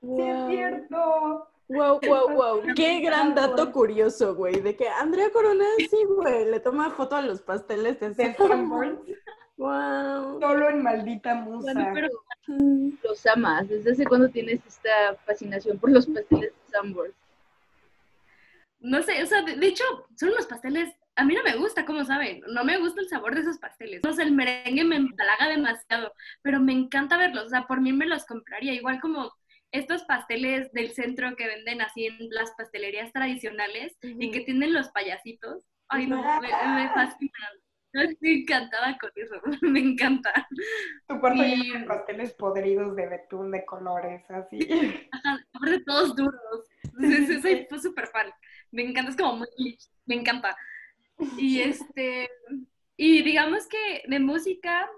Sí, 0.00 0.22
es 0.22 0.46
cierto. 0.48 1.50
Wow, 1.68 2.00
wow, 2.06 2.30
wow. 2.30 2.62
Qué 2.74 3.00
gran 3.00 3.34
dato 3.34 3.72
curioso, 3.72 4.34
güey. 4.36 4.60
De 4.60 4.74
que 4.74 4.88
Andrea 4.88 5.30
Corona, 5.30 5.66
sí, 5.76 5.98
güey, 6.04 6.46
le 6.46 6.60
toma 6.60 6.90
foto 6.92 7.16
a 7.16 7.20
los 7.20 7.42
pasteles 7.42 8.00
de 8.00 8.10
De 8.10 8.34
Sanborns. 8.34 8.48
Sanborns. 8.48 9.00
Wow. 9.56 10.40
Solo 10.40 10.70
en 10.70 10.82
maldita 10.82 11.34
musa. 11.34 11.72
Bueno, 11.72 11.90
pero 11.92 12.08
Los 12.46 13.26
amas. 13.26 13.68
¿Desde 13.68 13.92
hace 13.92 14.04
cuándo 14.04 14.28
tienes 14.28 14.60
esta 14.66 15.16
fascinación 15.24 15.78
por 15.78 15.90
los 15.90 16.06
pasteles 16.06 16.52
de 16.52 16.70
Sanborns? 16.70 17.14
no 18.86 19.02
sé, 19.02 19.22
o 19.22 19.26
sea, 19.26 19.42
de, 19.42 19.56
de 19.56 19.66
hecho, 19.66 19.84
son 20.16 20.30
unos 20.30 20.46
pasteles. 20.46 20.94
A 21.16 21.24
mí 21.24 21.34
no 21.34 21.42
me 21.42 21.56
gusta, 21.56 21.84
como 21.84 22.04
saben. 22.04 22.42
No 22.48 22.62
me 22.64 22.78
gusta 22.78 23.00
el 23.00 23.08
sabor 23.08 23.34
de 23.34 23.40
esos 23.40 23.58
pasteles. 23.58 24.02
No 24.04 24.12
sé, 24.12 24.22
el 24.22 24.32
merengue 24.32 24.84
me 24.84 24.96
empalaga 24.96 25.48
demasiado, 25.48 26.12
pero 26.42 26.60
me 26.60 26.72
encanta 26.72 27.16
verlos. 27.16 27.46
O 27.46 27.48
sea, 27.48 27.66
por 27.66 27.80
mí 27.80 27.92
me 27.92 28.06
los 28.06 28.24
compraría. 28.26 28.74
Igual 28.74 29.00
como 29.00 29.32
estos 29.72 30.04
pasteles 30.04 30.70
del 30.72 30.92
centro 30.92 31.34
que 31.36 31.46
venden 31.46 31.80
así 31.80 32.06
en 32.06 32.16
las 32.30 32.52
pastelerías 32.52 33.12
tradicionales 33.12 33.96
y 34.02 34.30
que 34.30 34.40
tienen 34.40 34.72
los 34.72 34.88
payasitos. 34.90 35.64
Ay, 35.88 36.06
no, 36.06 36.22
me, 36.40 36.48
me 36.48 36.88
fascinan. 36.90 37.52
Estoy 38.10 38.42
encantada 38.42 38.96
con 38.98 39.10
eso. 39.16 39.34
Me 39.62 39.80
encanta. 39.80 40.32
Tu 41.06 41.20
cuarto 41.20 41.42
Y- 41.42 41.48
lleno 41.48 41.80
de 41.80 41.86
pasteles 41.86 42.34
podridos 42.34 42.96
de 42.96 43.06
betún 43.08 43.50
de 43.50 43.64
colores, 43.64 44.28
así. 44.30 44.58
Ajá, 45.10 45.38
aparte 45.52 45.80
todos 45.84 46.16
duros. 46.16 46.40
Sí, 47.00 47.40
soy 47.40 47.66
súper 47.82 48.06
fan. 48.08 48.30
Me 48.70 48.82
encanta, 48.82 49.10
es 49.10 49.16
como 49.16 49.36
muy 49.38 49.48
glitch. 49.58 49.84
Me 50.06 50.16
encanta. 50.16 50.56
Y 51.36 51.60
este, 51.60 52.28
y 52.96 53.22
digamos 53.22 53.66
que 53.68 54.02
de 54.08 54.18
música, 54.20 54.88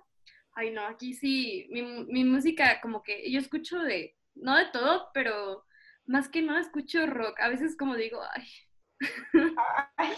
ay 0.55 0.71
no, 0.73 0.83
aquí 0.87 1.15
sí, 1.15 1.69
mi, 1.71 1.83
mi 2.07 2.25
música 2.25 2.81
como 2.81 3.03
que 3.03 3.31
yo 3.31 3.39
escucho 3.39 3.79
de, 3.81 4.17
no 4.35 4.57
de 4.57 4.67
todo, 4.73 5.11
pero 5.15 5.65
más 6.07 6.29
que 6.29 6.43
nada 6.43 6.61
escucho 6.61 7.07
rock. 7.07 7.41
A 7.41 7.49
veces 7.49 7.77
como 7.77 7.97
digo, 7.97 8.21
ay. 8.35 8.45
Ay, 9.97 10.15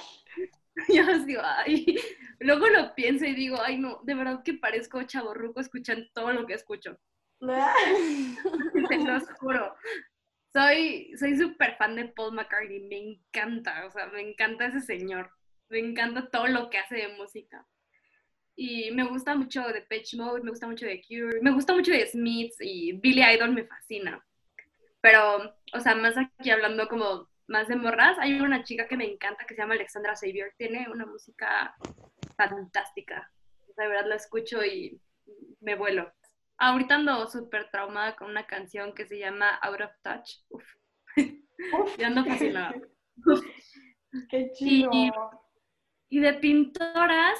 Yo 0.88 1.18
digo, 1.24 1.42
ay. 1.44 1.96
Luego 2.40 2.68
lo 2.68 2.94
pienso 2.94 3.24
y 3.24 3.34
digo, 3.34 3.58
ay 3.60 3.78
no, 3.78 4.00
de 4.04 4.14
verdad 4.14 4.42
que 4.42 4.54
parezco 4.54 5.02
chaborruco 5.02 5.60
escuchando 5.60 6.06
todo 6.14 6.32
lo 6.32 6.46
que 6.46 6.54
escucho. 6.54 6.98
Te 7.40 8.98
los 8.98 9.30
juro. 9.38 9.74
Soy 10.52 11.12
soy 11.16 11.36
súper 11.36 11.76
fan 11.76 11.96
de 11.96 12.08
Paul 12.08 12.34
McCartney, 12.34 12.80
me 12.80 12.98
encanta, 12.98 13.86
o 13.86 13.90
sea, 13.90 14.06
me 14.06 14.20
encanta 14.20 14.66
ese 14.66 14.80
señor. 14.80 15.30
Me 15.68 15.78
encanta 15.78 16.28
todo 16.28 16.48
lo 16.48 16.68
que 16.68 16.78
hace 16.78 16.96
de 16.96 17.08
música. 17.16 17.64
Y 18.56 18.90
me 18.90 19.04
gusta 19.04 19.34
mucho 19.36 19.62
de 19.68 19.82
Pitch 19.82 20.16
Mode, 20.16 20.42
me 20.42 20.50
gusta 20.50 20.66
mucho 20.66 20.84
de 20.84 21.00
Cure, 21.00 21.40
me 21.40 21.52
gusta 21.52 21.72
mucho 21.72 21.92
de 21.92 22.06
Smiths 22.06 22.56
y 22.60 22.92
Billy 22.92 23.22
Idol 23.22 23.52
me 23.52 23.64
fascina. 23.64 24.22
Pero, 25.00 25.54
o 25.72 25.80
sea, 25.80 25.94
más 25.94 26.16
aquí 26.18 26.50
hablando 26.50 26.88
como 26.88 27.29
más 27.50 27.68
de 27.68 27.76
morras, 27.76 28.16
hay 28.18 28.40
una 28.40 28.62
chica 28.64 28.86
que 28.88 28.96
me 28.96 29.04
encanta 29.04 29.44
que 29.44 29.54
se 29.54 29.60
llama 29.60 29.74
Alexandra 29.74 30.14
Xavier, 30.14 30.54
tiene 30.56 30.88
una 30.90 31.04
música 31.04 31.74
fantástica. 32.36 33.30
De 33.76 33.88
verdad 33.88 34.06
la 34.08 34.14
escucho 34.16 34.64
y 34.64 35.00
me 35.60 35.74
vuelo. 35.74 36.12
Ahorita 36.58 36.94
ando 36.96 37.26
súper 37.28 37.70
traumada 37.70 38.16
con 38.16 38.30
una 38.30 38.46
canción 38.46 38.94
que 38.94 39.06
se 39.06 39.18
llama 39.18 39.50
Out 39.62 39.80
of 39.80 39.90
Touch. 40.02 40.30
Uf. 40.50 40.64
Ya 41.98 42.06
ando 42.06 42.24
fascinada. 42.24 42.74
qué 44.30 44.50
chido. 44.54 44.90
Y- 44.92 45.10
Y 46.12 46.18
de 46.20 46.32
pintoras, 46.34 47.38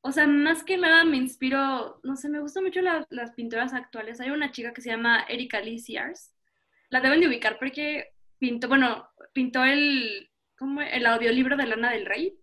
o 0.00 0.12
sea, 0.12 0.26
más 0.26 0.64
que 0.64 0.78
nada 0.78 1.04
me 1.04 1.18
inspiro, 1.18 2.00
no 2.02 2.16
sé, 2.16 2.28
me 2.30 2.40
gustan 2.40 2.64
mucho 2.64 2.80
la- 2.80 3.06
las 3.10 3.32
pintoras 3.32 3.74
actuales. 3.74 4.20
Hay 4.20 4.30
una 4.30 4.50
chica 4.50 4.72
que 4.72 4.80
se 4.80 4.88
llama 4.90 5.24
Erika 5.28 5.60
Lee 5.60 5.78
Sears. 5.78 6.32
La 6.88 7.00
deben 7.02 7.20
de 7.20 7.28
ubicar 7.28 7.58
porque 7.58 8.14
pintó, 8.38 8.68
bueno, 8.68 9.08
pintó 9.32 9.64
el, 9.64 10.30
¿cómo? 10.56 10.80
El 10.80 11.06
audiolibro 11.06 11.56
de 11.56 11.66
Lana 11.66 11.92
del 11.92 12.06
Rey. 12.06 12.38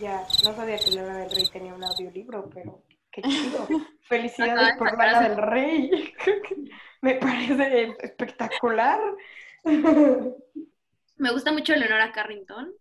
Ya, 0.00 0.22
no 0.44 0.54
sabía 0.54 0.78
que 0.78 0.90
Lana 0.92 1.18
del 1.18 1.30
Rey 1.30 1.44
tenía 1.52 1.74
un 1.74 1.84
audiolibro, 1.84 2.48
pero 2.52 2.84
qué 3.10 3.22
chido. 3.22 3.66
Felicidades 4.08 4.70
Ajá, 4.70 4.78
por. 4.78 4.96
Lana 4.96 5.28
del 5.28 5.36
Rey. 5.36 5.90
Me 7.02 7.14
parece 7.16 7.96
espectacular. 8.00 9.00
Me 9.64 11.32
gusta 11.32 11.52
mucho 11.52 11.74
Leonora 11.74 12.12
Carrington. 12.12 12.72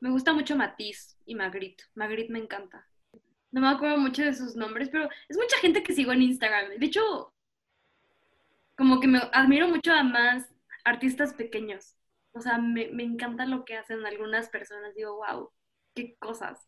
Me 0.00 0.10
gusta 0.10 0.32
mucho 0.32 0.56
Matisse 0.56 1.16
y 1.26 1.34
Magritte. 1.34 1.84
Magritte 1.94 2.32
me 2.32 2.38
encanta. 2.38 2.86
No 3.52 3.60
me 3.60 3.68
acuerdo 3.68 3.98
mucho 3.98 4.22
de 4.22 4.34
sus 4.34 4.54
nombres, 4.56 4.88
pero 4.90 5.08
es 5.28 5.36
mucha 5.36 5.56
gente 5.58 5.82
que 5.82 5.92
sigo 5.92 6.12
en 6.12 6.22
Instagram. 6.22 6.78
De 6.78 6.86
hecho, 6.86 7.34
como 8.80 8.98
que 8.98 9.08
me 9.08 9.20
admiro 9.34 9.68
mucho 9.68 9.92
a 9.92 10.02
más 10.02 10.48
artistas 10.86 11.34
pequeños. 11.34 11.96
O 12.32 12.40
sea, 12.40 12.56
me, 12.56 12.88
me 12.88 13.02
encanta 13.02 13.44
lo 13.44 13.66
que 13.66 13.76
hacen 13.76 14.06
algunas 14.06 14.48
personas. 14.48 14.94
Digo, 14.94 15.16
wow, 15.16 15.50
qué 15.94 16.16
cosas. 16.18 16.66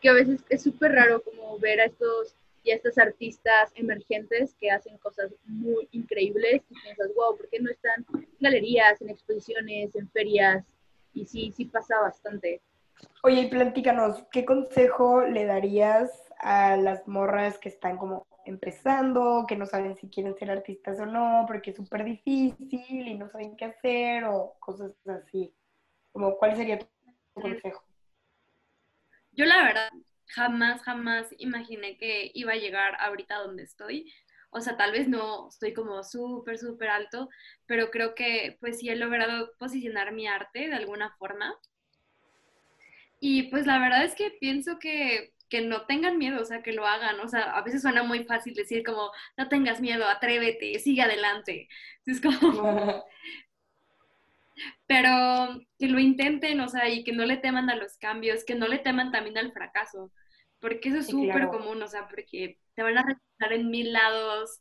que 0.00 0.08
a 0.08 0.12
veces 0.12 0.44
es 0.48 0.60
súper 0.60 0.90
raro 0.90 1.22
como 1.22 1.56
ver 1.60 1.80
a 1.80 1.84
estos 1.84 2.34
y 2.64 2.72
a 2.72 2.74
estas 2.74 2.98
artistas 2.98 3.70
emergentes 3.76 4.56
que 4.58 4.72
hacen 4.72 4.98
cosas 4.98 5.30
muy 5.44 5.86
increíbles 5.92 6.62
y 6.68 6.74
piensas, 6.80 7.14
wow, 7.14 7.36
¿por 7.36 7.48
qué 7.48 7.60
no 7.60 7.70
están 7.70 8.04
en 8.12 8.28
galerías, 8.40 9.00
en 9.00 9.10
exposiciones, 9.10 9.94
en 9.94 10.10
ferias? 10.10 10.64
Y 11.14 11.26
sí, 11.26 11.52
sí 11.52 11.66
pasa 11.66 11.96
bastante. 12.00 12.60
Oye, 13.22 13.42
y 13.42 13.48
platícanos, 13.48 14.24
¿qué 14.32 14.44
consejo 14.44 15.20
le 15.20 15.44
darías 15.44 16.10
a 16.40 16.76
las 16.76 17.06
morras 17.06 17.56
que 17.58 17.68
están 17.68 17.98
como 17.98 18.26
empezando, 18.44 19.44
que 19.46 19.56
no 19.56 19.66
saben 19.66 19.96
si 19.96 20.08
quieren 20.08 20.36
ser 20.36 20.50
artistas 20.50 20.98
o 21.00 21.06
no, 21.06 21.44
porque 21.46 21.70
es 21.70 21.76
súper 21.76 22.04
difícil 22.04 23.08
y 23.08 23.14
no 23.14 23.28
saben 23.30 23.56
qué 23.56 23.66
hacer 23.66 24.24
o 24.24 24.56
cosas 24.60 24.92
así? 25.06 25.54
Como, 26.12 26.36
¿cuál 26.36 26.56
sería 26.56 26.78
tu 26.78 26.86
consejo? 27.34 27.84
Yo 29.32 29.46
la 29.46 29.64
verdad 29.64 29.90
jamás, 30.26 30.82
jamás 30.82 31.28
imaginé 31.38 31.96
que 31.96 32.30
iba 32.34 32.52
a 32.52 32.56
llegar 32.56 32.96
ahorita 33.00 33.36
donde 33.38 33.62
estoy. 33.62 34.12
O 34.50 34.60
sea, 34.60 34.76
tal 34.76 34.92
vez 34.92 35.08
no 35.08 35.48
estoy 35.48 35.72
como 35.72 36.02
súper, 36.04 36.58
súper 36.58 36.90
alto, 36.90 37.28
pero 37.66 37.90
creo 37.90 38.14
que 38.14 38.58
pues 38.60 38.78
sí 38.78 38.90
he 38.90 38.96
logrado 38.96 39.52
posicionar 39.58 40.12
mi 40.12 40.26
arte 40.26 40.68
de 40.68 40.74
alguna 40.74 41.14
forma. 41.16 41.54
Y 43.18 43.44
pues 43.44 43.66
la 43.66 43.78
verdad 43.78 44.04
es 44.04 44.14
que 44.14 44.30
pienso 44.30 44.78
que, 44.78 45.32
que 45.52 45.62
no 45.62 45.86
tengan 45.86 46.18
miedo, 46.18 46.42
o 46.42 46.46
sea, 46.46 46.64
que 46.64 46.72
lo 46.72 46.86
hagan. 46.88 47.20
O 47.20 47.28
sea, 47.28 47.52
a 47.58 47.62
veces 47.62 47.82
suena 47.82 48.04
muy 48.04 48.24
fácil 48.24 48.54
decir 48.54 48.84
como, 48.84 49.12
no 49.38 49.48
tengas 49.50 49.82
miedo, 49.82 50.06
atrévete, 50.08 50.80
sigue 50.80 51.02
adelante. 51.02 51.68
Es 52.06 52.22
como, 52.22 52.40
pero 54.86 55.60
que 55.78 55.88
lo 55.88 55.98
intenten, 55.98 56.60
o 56.60 56.68
sea, 56.68 56.88
y 56.88 57.04
que 57.04 57.12
no 57.12 57.24
le 57.24 57.36
teman 57.38 57.70
a 57.70 57.76
los 57.76 57.96
cambios, 57.98 58.44
que 58.44 58.54
no 58.54 58.68
le 58.68 58.78
teman 58.78 59.12
también 59.12 59.38
al 59.38 59.52
fracaso, 59.52 60.12
porque 60.60 60.90
eso 60.90 60.98
es 60.98 61.06
Sí, 61.06 61.10
súper 61.10 61.22
claro. 61.22 61.50
común, 61.50 61.82
o 61.82 61.88
sea, 61.88 62.08
porque 62.08 62.58
te 62.74 62.82
van 62.82 62.98
a 62.98 63.02
rechazar 63.04 63.52
en 63.52 63.70
mil 63.70 63.92
lados, 63.92 64.60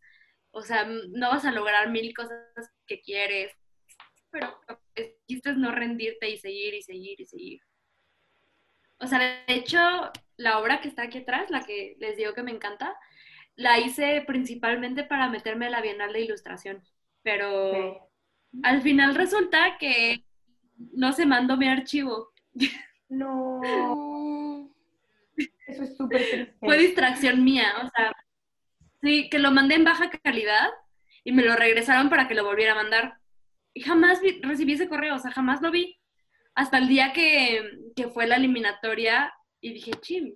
o 0.51 0.61
sea, 0.63 0.85
no 0.85 1.29
vas 1.29 1.45
a 1.45 1.51
lograr 1.51 1.89
mil 1.91 2.13
cosas 2.15 2.39
que 2.87 3.01
quieres, 3.01 3.51
pero 4.31 4.59
el 4.95 5.15
chiste 5.27 5.51
es 5.51 5.57
no 5.57 5.71
rendirte 5.71 6.29
y 6.29 6.37
seguir 6.37 6.73
y 6.75 6.81
seguir 6.83 7.21
y 7.21 7.25
seguir. 7.25 7.61
O 8.99 9.07
sea, 9.07 9.19
de 9.19 9.53
hecho, 9.55 9.79
la 10.41 10.59
obra 10.59 10.81
que 10.81 10.87
está 10.87 11.03
aquí 11.03 11.19
atrás, 11.19 11.49
la 11.49 11.61
que 11.61 11.95
les 11.99 12.17
digo 12.17 12.33
que 12.33 12.43
me 12.43 12.51
encanta, 12.51 12.95
la 13.55 13.79
hice 13.79 14.23
principalmente 14.25 15.03
para 15.03 15.29
meterme 15.29 15.67
a 15.67 15.69
la 15.69 15.81
Bienal 15.81 16.13
de 16.13 16.21
Ilustración, 16.21 16.83
pero... 17.23 17.73
Sí. 17.73 18.07
Al 18.63 18.81
final 18.81 19.15
resulta 19.15 19.77
que 19.79 20.25
no 20.93 21.13
se 21.13 21.25
mandó 21.25 21.55
mi 21.55 21.69
archivo. 21.69 22.33
No, 23.07 23.61
eso 25.67 25.83
es 25.83 25.95
súper 25.95 26.19
triste. 26.29 26.55
Fue 26.59 26.77
distracción 26.77 27.45
mía, 27.45 27.71
o 27.81 27.89
sea, 27.95 28.11
sí, 29.01 29.29
que 29.29 29.39
lo 29.39 29.51
mandé 29.51 29.75
en 29.75 29.85
baja 29.85 30.09
calidad 30.09 30.69
y 31.23 31.31
me 31.31 31.43
lo 31.43 31.55
regresaron 31.55 32.09
para 32.09 32.27
que 32.27 32.35
lo 32.35 32.43
volviera 32.43 32.73
a 32.73 32.83
mandar. 32.83 33.19
Y 33.73 33.83
jamás 33.83 34.19
vi- 34.19 34.41
recibí 34.41 34.73
ese 34.73 34.89
correo, 34.89 35.15
o 35.15 35.19
sea, 35.19 35.31
jamás 35.31 35.61
lo 35.61 35.71
vi. 35.71 35.97
Hasta 36.53 36.77
el 36.77 36.89
día 36.89 37.13
que, 37.13 37.79
que 37.95 38.09
fue 38.09 38.27
la 38.27 38.35
eliminatoria 38.35 39.33
y 39.61 39.73
dije, 39.73 39.91
chim, 40.01 40.35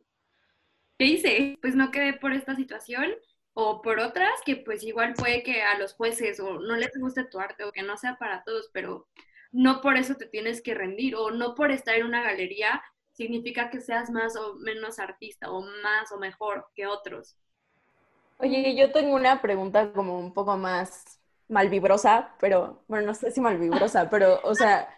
¿qué 0.97 1.05
hice? 1.05 1.57
Pues 1.61 1.75
no 1.75 1.91
quedé 1.91 2.13
por 2.13 2.33
esta 2.33 2.55
situación 2.55 3.13
o 3.53 3.81
por 3.81 3.99
otras 3.99 4.33
que 4.45 4.57
pues 4.57 4.83
igual 4.83 5.13
puede 5.13 5.43
que 5.43 5.63
a 5.63 5.77
los 5.77 5.93
jueces 5.93 6.39
o 6.39 6.59
no 6.59 6.75
les 6.75 6.91
guste 6.97 7.25
tu 7.25 7.39
arte 7.39 7.63
o 7.63 7.71
que 7.71 7.83
no 7.83 7.97
sea 7.97 8.17
para 8.17 8.43
todos, 8.43 8.69
pero 8.71 9.07
no 9.51 9.81
por 9.81 9.97
eso 9.97 10.15
te 10.15 10.25
tienes 10.25 10.61
que 10.61 10.73
rendir 10.73 11.15
o 11.15 11.31
no 11.31 11.55
por 11.55 11.71
estar 11.71 11.95
en 11.95 12.05
una 12.05 12.21
galería 12.21 12.81
significa 13.13 13.69
que 13.69 13.79
seas 13.79 14.09
más 14.09 14.35
o 14.35 14.55
menos 14.55 14.99
artista 14.99 15.49
o 15.49 15.61
más 15.61 16.11
o 16.11 16.19
mejor 16.19 16.67
que 16.75 16.85
otros. 16.85 17.37
Oye, 18.37 18.75
yo 18.75 18.91
tengo 18.91 19.15
una 19.15 19.41
pregunta 19.41 19.93
como 19.93 20.19
un 20.19 20.33
poco 20.33 20.57
más 20.57 21.21
malvibrosa, 21.47 22.35
pero 22.39 22.83
bueno, 22.87 23.07
no 23.07 23.13
sé 23.13 23.31
si 23.31 23.41
malvibrosa, 23.41 24.09
pero 24.09 24.39
o 24.43 24.55
sea, 24.55 24.89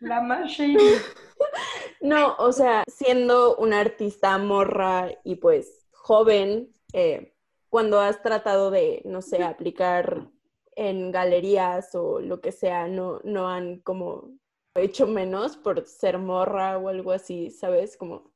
La 0.00 0.20
más 0.20 0.56
no, 2.00 2.34
o 2.38 2.52
sea, 2.52 2.84
siendo 2.86 3.56
una 3.56 3.80
artista 3.80 4.38
morra 4.38 5.10
y 5.24 5.36
pues 5.36 5.86
joven, 5.92 6.74
eh, 6.92 7.34
cuando 7.68 8.00
has 8.00 8.22
tratado 8.22 8.70
de, 8.70 9.02
no 9.04 9.22
sé, 9.22 9.42
aplicar 9.42 10.28
en 10.76 11.10
galerías 11.10 11.94
o 11.94 12.20
lo 12.20 12.40
que 12.40 12.52
sea, 12.52 12.86
no, 12.86 13.20
no 13.24 13.48
han 13.48 13.80
como 13.80 14.30
hecho 14.74 15.06
menos 15.06 15.56
por 15.56 15.84
ser 15.86 16.18
morra 16.18 16.78
o 16.78 16.88
algo 16.88 17.12
así, 17.12 17.50
¿sabes? 17.50 17.96
Como, 17.96 18.32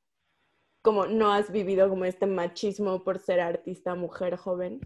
como 0.83 1.07
no 1.07 1.33
has 1.33 1.53
vivido 1.53 1.89
como 1.89 2.07
este 2.07 2.27
machismo 2.27 3.05
por 3.05 3.19
ser 3.19 3.41
artista 3.41 3.95
mujer 3.95 4.37
joven. 4.37 4.81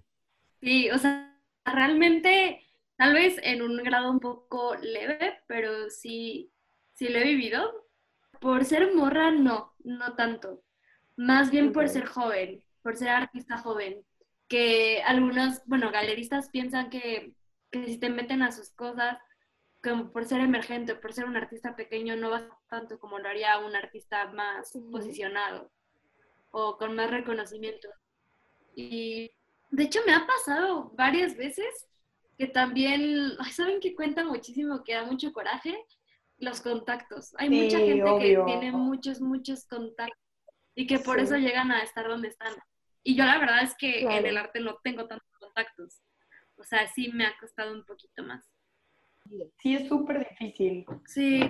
Sí, 0.60 0.90
o 0.90 0.98
sea, 0.98 1.38
realmente 1.64 2.63
tal 2.96 3.14
vez 3.14 3.38
en 3.42 3.62
un 3.62 3.76
grado 3.78 4.10
un 4.10 4.20
poco 4.20 4.74
leve, 4.76 5.42
pero 5.46 5.90
sí, 5.90 6.52
sí 6.94 7.08
lo 7.08 7.18
he 7.18 7.24
vivido. 7.24 7.86
Por 8.40 8.64
ser 8.64 8.94
morra, 8.94 9.30
no, 9.30 9.74
no 9.84 10.14
tanto. 10.14 10.62
Más 11.16 11.50
bien 11.50 11.72
por 11.72 11.88
ser 11.88 12.06
joven, 12.06 12.62
por 12.82 12.96
ser 12.96 13.08
artista 13.08 13.58
joven. 13.58 14.04
Que 14.48 15.02
algunos, 15.02 15.62
bueno, 15.66 15.90
galeristas 15.90 16.50
piensan 16.50 16.90
que, 16.90 17.34
que 17.70 17.86
si 17.86 17.98
te 17.98 18.10
meten 18.10 18.42
a 18.42 18.52
sus 18.52 18.70
cosas, 18.70 19.18
como 19.82 20.12
por 20.12 20.24
ser 20.24 20.40
emergente, 20.40 20.94
por 20.94 21.12
ser 21.12 21.26
un 21.26 21.36
artista 21.36 21.76
pequeño, 21.76 22.16
no 22.16 22.30
vas 22.30 22.44
tanto 22.68 22.98
como 22.98 23.18
lo 23.18 23.28
haría 23.28 23.58
un 23.58 23.76
artista 23.76 24.26
más 24.32 24.72
posicionado 24.90 25.70
o 26.50 26.76
con 26.78 26.94
más 26.94 27.10
reconocimiento. 27.10 27.88
Y 28.74 29.30
de 29.70 29.84
hecho 29.84 30.00
me 30.06 30.14
ha 30.14 30.26
pasado 30.26 30.90
varias 30.94 31.36
veces 31.36 31.86
que 32.38 32.46
también, 32.48 33.32
¿saben 33.52 33.80
que 33.80 33.94
cuenta 33.94 34.24
muchísimo, 34.24 34.82
que 34.84 34.94
da 34.94 35.04
mucho 35.04 35.32
coraje? 35.32 35.76
los 36.38 36.60
contactos. 36.60 37.32
Hay 37.38 37.48
Sí, 37.48 37.54
mucha 37.54 37.78
gente 37.78 38.02
obvio. 38.02 38.44
que 38.44 38.52
tiene 38.52 38.72
muchos, 38.72 39.20
muchos 39.20 39.66
contactos 39.66 40.18
y 40.74 40.86
que 40.86 40.98
por 40.98 41.18
Sí. 41.18 41.24
eso 41.24 41.36
llegan 41.36 41.70
a 41.70 41.82
estar 41.82 42.08
donde 42.08 42.28
están. 42.28 42.52
Y 43.04 43.14
yo 43.14 43.24
la 43.24 43.38
verdad 43.38 43.62
es 43.62 43.74
que 43.76 44.00
en 44.00 44.26
el 44.26 44.36
arte 44.36 44.58
no 44.58 44.76
tengo 44.82 45.06
tantos 45.06 45.30
contactos. 45.38 46.00
O 46.56 46.64
sea, 46.64 46.88
sí 46.88 47.10
me 47.12 47.24
ha 47.24 47.36
costado 47.38 47.72
un 47.72 47.84
poquito 47.84 48.24
más. 48.24 48.44
Sí, 49.60 49.76
es 49.76 49.88
súper 49.88 50.28
difícil. 50.28 50.84
Sí, 51.06 51.40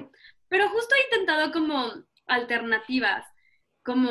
pero 0.48 0.68
justo 0.68 0.94
he 0.94 1.04
intentado 1.14 1.50
como 1.50 1.90
alternativas, 2.26 3.26
como, 3.82 4.10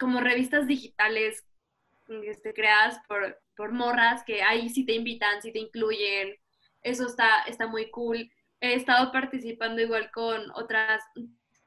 como 0.00 0.20
revistas 0.20 0.66
digitales 0.66 1.46
este, 2.24 2.54
creadas 2.54 3.00
por, 3.08 3.38
por 3.56 3.72
morras 3.72 4.22
que 4.24 4.42
ahí 4.42 4.68
sí 4.70 4.84
te 4.86 4.94
invitan, 4.94 5.42
sí 5.42 5.52
te 5.52 5.58
incluyen. 5.58 6.34
Eso 6.82 7.06
está, 7.06 7.42
está 7.46 7.66
muy 7.66 7.90
cool. 7.90 8.30
He 8.60 8.74
estado 8.74 9.12
participando 9.12 9.82
igual 9.82 10.10
con 10.10 10.50
otras 10.54 11.02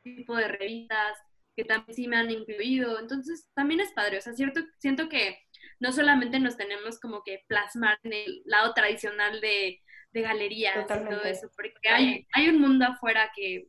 tipo 0.04 0.36
de 0.36 0.47
revistas 0.47 1.17
que 1.56 1.65
también 1.65 1.95
sí 1.95 2.08
me 2.08 2.17
han 2.17 2.32
incluido. 2.32 2.99
Entonces, 2.99 3.49
también 3.54 3.82
es 3.82 3.91
padre. 3.93 4.17
O 4.17 4.21
sea, 4.21 4.34
cierto, 4.34 4.62
siento 4.80 5.10
que 5.10 5.38
no 5.80 5.91
solamente 5.91 6.39
nos 6.39 6.58
tenemos 6.58 6.99
como 6.99 7.23
que 7.23 7.43
plasmar 7.47 7.99
en 8.04 8.13
el 8.13 8.41
lado 8.45 8.73
tradicional 8.73 9.41
de, 9.41 9.82
de 10.12 10.21
galerías 10.21 10.73
y 10.73 10.88
todo 10.88 10.88
Totalmente. 10.88 11.30
eso, 11.30 11.49
porque 11.56 11.89
hay, 11.89 12.27
hay 12.34 12.49
un 12.49 12.60
mundo 12.60 12.86
afuera 12.86 13.32
que, 13.36 13.67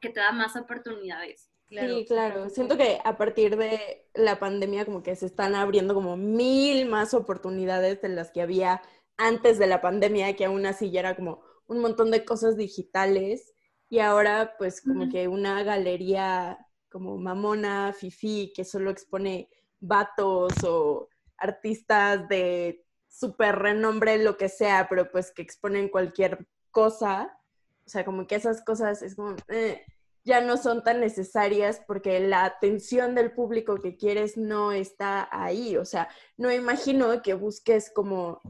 que 0.00 0.10
te 0.10 0.20
da 0.20 0.32
más 0.32 0.56
oportunidades. 0.56 1.50
Sí, 1.68 2.04
claro. 2.06 2.48
Siento 2.50 2.76
que 2.76 3.00
a 3.04 3.16
partir 3.16 3.56
de 3.56 4.08
la 4.14 4.38
pandemia 4.38 4.84
como 4.84 5.02
que 5.02 5.16
se 5.16 5.26
están 5.26 5.54
abriendo 5.54 5.94
como 5.94 6.16
mil 6.16 6.86
más 6.86 7.14
oportunidades 7.14 8.00
de 8.00 8.10
las 8.10 8.30
que 8.30 8.42
había 8.42 8.82
antes 9.16 9.58
de 9.58 9.66
la 9.66 9.80
pandemia, 9.80 10.36
que 10.36 10.44
aún 10.44 10.66
así 10.66 10.90
ya 10.90 11.00
era 11.00 11.16
como 11.16 11.42
un 11.66 11.80
montón 11.80 12.10
de 12.10 12.24
cosas 12.24 12.56
digitales. 12.56 13.54
Y 13.88 13.98
ahora 13.98 14.54
pues 14.58 14.80
como 14.80 15.08
que 15.08 15.28
una 15.28 15.62
galería 15.62 16.58
como 16.90 17.16
mamona, 17.18 17.92
fifi, 17.92 18.52
que 18.54 18.64
solo 18.64 18.90
expone 18.90 19.48
vatos 19.80 20.62
o 20.64 21.08
artistas 21.36 22.28
de 22.28 22.84
súper 23.08 23.56
renombre, 23.56 24.18
lo 24.22 24.36
que 24.36 24.48
sea, 24.48 24.86
pero 24.88 25.10
pues 25.10 25.32
que 25.32 25.42
exponen 25.42 25.88
cualquier 25.88 26.46
cosa. 26.70 27.36
O 27.84 27.88
sea, 27.88 28.04
como 28.04 28.26
que 28.26 28.36
esas 28.36 28.62
cosas 28.62 29.02
es 29.02 29.16
como... 29.16 29.34
eh, 29.48 29.84
ya 30.24 30.40
no 30.40 30.56
son 30.56 30.82
tan 30.82 31.00
necesarias 31.00 31.82
porque 31.86 32.18
la 32.20 32.44
atención 32.46 33.14
del 33.14 33.32
público 33.32 33.76
que 33.76 33.96
quieres 33.96 34.36
no 34.36 34.72
está 34.72 35.28
ahí. 35.30 35.76
O 35.76 35.84
sea, 35.84 36.08
no 36.36 36.50
imagino 36.50 37.22
que 37.22 37.34
busques 37.34 37.90
como, 37.90 38.40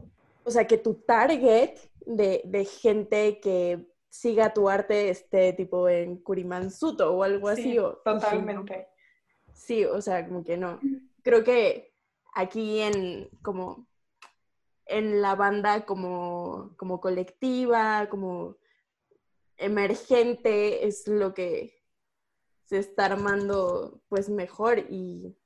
o 0.45 0.51
sea, 0.51 0.67
que 0.67 0.79
tu 0.79 0.95
target 0.95 1.75
de, 2.07 2.43
de 2.45 2.65
gente 2.65 3.41
que 3.41 3.87
siga 4.09 4.55
tu 4.55 4.69
arte 4.69 5.11
esté 5.11 5.53
tipo 5.53 5.89
en 5.89 6.19
Kurimansuto 6.19 7.13
o 7.13 7.25
algo 7.25 7.49
así. 7.49 7.73
Sí, 7.73 7.79
o, 7.79 7.95
totalmente. 8.05 8.87
Sí, 9.53 9.85
o 9.85 10.01
sea, 10.01 10.27
como 10.27 10.45
que 10.45 10.57
no. 10.57 10.79
Creo 11.23 11.43
que 11.43 11.93
aquí 12.35 12.81
en 12.81 13.29
como 13.43 13.89
en 14.87 15.21
la 15.23 15.35
banda 15.35 15.85
como, 15.85 16.75
como 16.77 17.01
colectiva, 17.01 18.09
como 18.09 18.59
emergente, 19.59 20.87
es 20.87 21.09
lo 21.09 21.35
que 21.35 21.83
se 22.65 22.79
está 22.79 23.07
armando 23.07 24.03
pues 24.09 24.29
mejor 24.29 24.79
y 24.79 25.37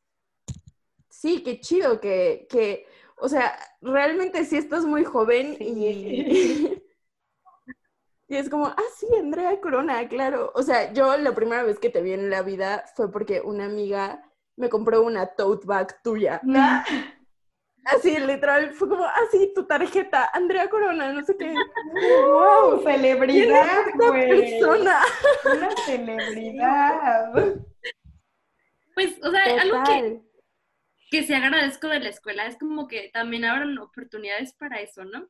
sí, 1.09 1.42
qué 1.42 1.61
chido 1.61 2.01
que, 2.01 2.47
que 2.49 2.87
o 3.16 3.29
sea, 3.29 3.59
realmente 3.81 4.44
sí 4.44 4.57
estás 4.57 4.85
muy 4.85 5.05
joven 5.05 5.57
y... 5.61 6.83
Y 8.31 8.37
es 8.37 8.51
como, 8.51 8.66
ah, 8.66 8.77
sí, 8.94 9.07
Andrea 9.18 9.59
Corona, 9.59 10.07
claro. 10.07 10.53
O 10.55 10.62
sea, 10.62 10.92
yo 10.92 11.16
la 11.16 11.35
primera 11.35 11.62
vez 11.62 11.79
que 11.79 11.88
te 11.88 12.03
vi 12.03 12.12
en 12.12 12.29
la 12.29 12.42
vida 12.42 12.85
fue 12.94 13.11
porque 13.11 13.40
una 13.40 13.64
amiga 13.64 14.23
me 14.55 14.68
compró 14.68 15.03
una 15.03 15.29
tote 15.29 15.66
bag 15.66 16.03
tuya. 16.03 16.42
Ah, 16.55 16.85
Así, 17.88 18.18
literal, 18.18 18.74
fue 18.74 18.88
como, 18.88 19.05
ah, 19.05 19.20
sí, 19.31 19.53
tu 19.55 19.66
tarjeta, 19.66 20.29
Andrea 20.33 20.68
Corona, 20.68 21.12
no 21.12 21.24
sé 21.24 21.37
qué. 21.38 21.55
¡Wow! 22.27 22.83
¿Quién 22.83 22.88
es 22.88 23.01
¡Celebridad, 23.03 23.88
esta 23.88 24.09
güey! 24.09 24.29
persona? 24.29 25.01
Una 25.44 25.70
celebridad. 25.87 27.33
Pues, 28.94 29.18
o 29.22 29.31
sea, 29.31 29.61
algo 29.62 29.83
que, 29.85 30.20
que 31.11 31.22
sí 31.22 31.33
agradezco 31.33 31.88
de 31.88 32.01
la 32.01 32.11
escuela 32.11 32.46
es 32.46 32.59
como 32.59 32.88
que 32.88 33.11
también 33.12 33.44
abran 33.44 33.79
oportunidades 33.79 34.53
para 34.55 34.81
eso, 34.81 35.05
¿no? 35.05 35.29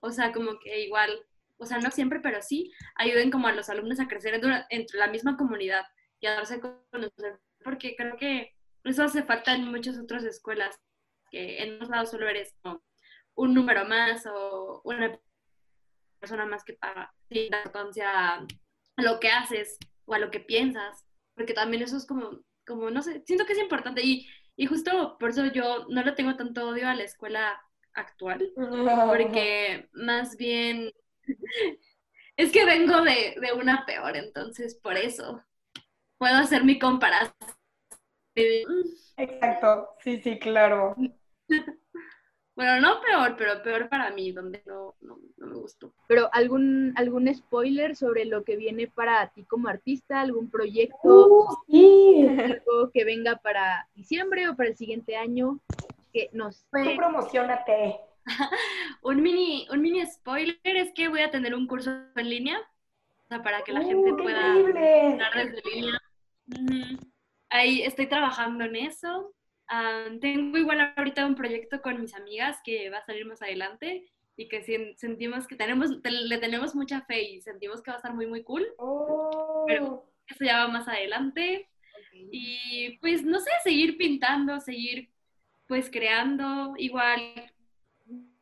O 0.00 0.10
sea, 0.10 0.32
como 0.32 0.58
que 0.58 0.80
igual, 0.80 1.10
o 1.58 1.66
sea, 1.66 1.78
no 1.78 1.90
siempre, 1.90 2.18
pero 2.20 2.42
sí, 2.42 2.72
ayuden 2.96 3.30
como 3.30 3.46
a 3.46 3.52
los 3.52 3.68
alumnos 3.70 4.00
a 4.00 4.08
crecer 4.08 4.40
entre 4.70 4.98
la 4.98 5.06
misma 5.06 5.36
comunidad 5.36 5.84
y 6.18 6.26
a 6.26 6.34
darse 6.34 6.54
a 6.54 6.60
conocer, 6.90 7.40
porque 7.62 7.94
creo 7.96 8.16
que 8.16 8.56
eso 8.84 9.04
hace 9.04 9.22
falta 9.22 9.54
en 9.54 9.70
muchas 9.70 9.98
otras 9.98 10.24
escuelas, 10.24 10.80
que 11.32 11.62
en 11.62 11.76
unos 11.76 11.88
lados 11.88 12.10
solo 12.10 12.28
eres 12.28 12.54
como 12.62 12.82
un 13.34 13.54
número 13.54 13.86
más 13.86 14.26
o 14.26 14.82
una 14.84 15.18
persona 16.20 16.46
más 16.46 16.62
que 16.62 16.74
paga 16.74 17.12
sin 17.28 17.50
dar 17.50 17.66
importancia 17.66 18.34
a 18.34 18.46
lo 18.98 19.18
que 19.18 19.30
haces 19.30 19.78
o 20.04 20.14
a 20.14 20.18
lo 20.18 20.30
que 20.30 20.40
piensas, 20.40 21.04
porque 21.34 21.54
también 21.54 21.82
eso 21.82 21.96
es 21.96 22.06
como, 22.06 22.38
como 22.66 22.90
no 22.90 23.02
sé, 23.02 23.22
siento 23.26 23.46
que 23.46 23.54
es 23.54 23.58
importante 23.58 24.02
y, 24.04 24.28
y 24.54 24.66
justo 24.66 25.16
por 25.18 25.30
eso 25.30 25.46
yo 25.46 25.86
no 25.88 26.02
le 26.02 26.12
tengo 26.12 26.36
tanto 26.36 26.68
odio 26.68 26.88
a 26.88 26.94
la 26.94 27.04
escuela 27.04 27.60
actual, 27.94 28.52
porque 28.54 29.88
más 29.92 30.36
bien 30.36 30.92
es 32.36 32.52
que 32.52 32.64
vengo 32.66 33.00
de, 33.00 33.36
de 33.40 33.52
una 33.54 33.86
peor, 33.86 34.16
entonces 34.16 34.74
por 34.74 34.96
eso 34.96 35.42
puedo 36.18 36.36
hacer 36.36 36.64
mi 36.64 36.78
comparación. 36.78 37.34
Exacto, 39.16 39.96
sí, 40.00 40.20
sí, 40.22 40.38
claro. 40.38 40.94
Bueno, 42.54 42.80
no 42.82 43.00
peor, 43.00 43.34
pero 43.38 43.62
peor 43.62 43.88
para 43.88 44.10
mí, 44.10 44.30
donde 44.30 44.62
no, 44.66 44.94
no, 45.00 45.16
no 45.38 45.46
me 45.46 45.54
gustó. 45.54 45.94
Pero 46.06 46.28
algún, 46.34 46.92
algún 46.96 47.34
spoiler 47.34 47.96
sobre 47.96 48.26
lo 48.26 48.44
que 48.44 48.56
viene 48.58 48.88
para 48.88 49.26
ti 49.28 49.42
como 49.44 49.68
artista, 49.68 50.20
algún 50.20 50.50
proyecto, 50.50 51.28
Uh, 51.28 51.56
sí. 51.66 52.26
algo 52.28 52.90
que 52.92 53.04
venga 53.06 53.36
para 53.36 53.88
diciembre 53.94 54.50
o 54.50 54.54
para 54.54 54.68
el 54.68 54.76
siguiente 54.76 55.16
año, 55.16 55.60
que 56.12 56.28
nos 56.34 56.66
Tú 56.70 56.94
promocionate. 56.94 57.96
Un 59.02 59.22
mini, 59.22 59.66
un 59.70 59.80
mini 59.80 60.04
spoiler 60.06 60.58
es 60.62 60.92
que 60.94 61.08
voy 61.08 61.22
a 61.22 61.30
tener 61.30 61.54
un 61.54 61.66
curso 61.66 61.90
en 62.14 62.28
línea, 62.28 62.58
o 63.24 63.28
sea, 63.28 63.42
para 63.42 63.62
que 63.64 63.72
la 63.72 63.80
gente 63.80 64.12
Uh, 64.12 64.16
qué 64.16 64.22
pueda 64.24 64.48
increíble. 64.58 65.06
entrar 65.12 65.32
desde 65.34 65.70
línea. 65.70 65.98
Ujú. 66.48 66.98
Ahí 67.48 67.82
estoy 67.82 68.06
trabajando 68.08 68.64
en 68.64 68.76
eso. 68.76 69.32
Ah, 69.68 70.06
tengo 70.20 70.58
igual 70.58 70.92
ahorita 70.96 71.24
un 71.26 71.34
proyecto 71.34 71.80
con 71.82 72.00
mis 72.00 72.14
amigas 72.14 72.58
que 72.64 72.90
va 72.90 72.98
a 72.98 73.06
salir 73.06 73.24
más 73.26 73.40
adelante 73.42 74.10
y 74.36 74.48
que 74.48 74.62
sen- 74.64 74.94
sentimos 74.96 75.46
que 75.46 75.56
tenemos, 75.56 76.02
te- 76.02 76.10
le 76.10 76.38
tenemos 76.38 76.74
mucha 76.74 77.02
fe 77.02 77.22
y 77.22 77.40
sentimos 77.40 77.82
que 77.82 77.90
va 77.90 77.96
a 77.96 77.98
estar 77.98 78.14
muy, 78.14 78.26
muy 78.26 78.42
cool. 78.44 78.66
Oh. 78.78 79.64
Pero- 79.66 80.08
Eso 80.28 80.44
ya 80.44 80.58
va 80.64 80.68
más 80.68 80.88
adelante. 80.88 81.68
Y 82.30 82.96
pues 83.00 83.24
no 83.24 83.40
sé, 83.40 83.50
seguir 83.64 83.96
pintando, 83.98 84.60
seguir 84.60 85.10
pues 85.66 85.90
creando, 85.90 86.74
igual, 86.78 87.20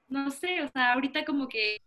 no 0.08 0.30
sé, 0.30 0.62
o 0.62 0.68
sea, 0.68 0.92
ahorita 0.94 1.24
como 1.24 1.48
que 1.48 1.80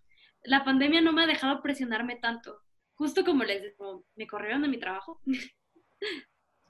la 0.44 0.64
pandemia 0.64 1.02
no 1.02 1.12
me 1.14 1.24
ha 1.24 1.28
dejado 1.28 1.62
presionarme 1.62 2.16
tanto. 2.16 2.60
Justo 2.96 3.24
como 3.26 3.44
les 3.44 3.62
digo, 3.62 4.06
me 4.16 4.28
corrieron 4.28 4.62
de 4.64 4.68
mi 4.70 4.78
trabajo. 4.80 5.22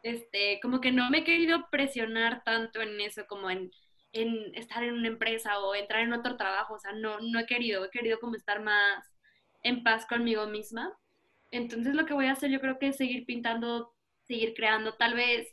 Este, 0.04 0.60
como 0.62 0.82
que 0.82 0.92
no 0.92 1.10
me 1.10 1.20
he 1.20 1.24
querido 1.24 1.70
presionar 1.72 2.44
tanto 2.44 2.82
en 2.82 3.02
eso, 3.02 3.26
como 3.28 3.50
en, 3.50 3.72
en 4.12 4.54
estar 4.56 4.84
en 4.84 4.94
una 4.94 5.08
empresa 5.08 5.60
o 5.60 5.74
entrar 5.74 6.02
en 6.02 6.14
otro 6.14 6.38
trabajo. 6.38 6.76
O 6.76 6.80
sea, 6.80 6.92
no, 6.92 7.20
no 7.20 7.40
he 7.40 7.46
querido, 7.46 7.86
he 7.86 7.90
querido 7.90 8.20
como 8.20 8.36
estar 8.36 8.62
más 8.62 9.12
en 9.64 9.84
paz 9.84 10.06
conmigo 10.06 10.46
misma. 10.46 10.96
Entonces 11.52 11.96
lo 11.96 12.06
que 12.06 12.14
voy 12.14 12.26
a 12.26 12.34
hacer 12.34 12.52
yo 12.52 12.60
creo 12.60 12.80
que 12.80 12.90
es 12.90 12.98
seguir 12.98 13.26
pintando, 13.26 13.94
seguir 14.24 14.54
creando, 14.54 14.96
tal 14.96 15.14
vez 15.14 15.48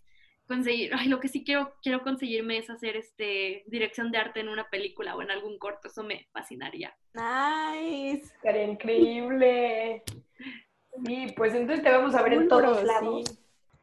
conseguir, 0.46 0.90
ay, 0.94 1.08
lo 1.08 1.20
que 1.20 1.28
sí 1.28 1.44
quiero, 1.44 1.74
quiero 1.80 2.02
conseguirme 2.02 2.58
es 2.58 2.68
hacer 2.70 2.96
este 2.96 3.62
dirección 3.68 4.10
de 4.10 4.18
arte 4.18 4.40
en 4.40 4.48
una 4.48 4.68
película 4.68 5.14
o 5.14 5.22
en 5.22 5.30
algún 5.30 5.58
corto, 5.58 5.86
eso 5.86 6.02
me 6.02 6.26
fascinaría. 6.32 6.92
Nice. 7.14 8.24
Estaría 8.34 8.64
increíble. 8.64 10.02
Sí, 11.06 11.26
pues 11.36 11.54
entonces 11.54 11.84
te 11.84 11.90
vamos 11.90 12.16
a 12.16 12.22
ver 12.22 12.32
en 12.32 12.48
todos 12.48 12.82
lados. 12.82 13.28
sí. 13.28 13.38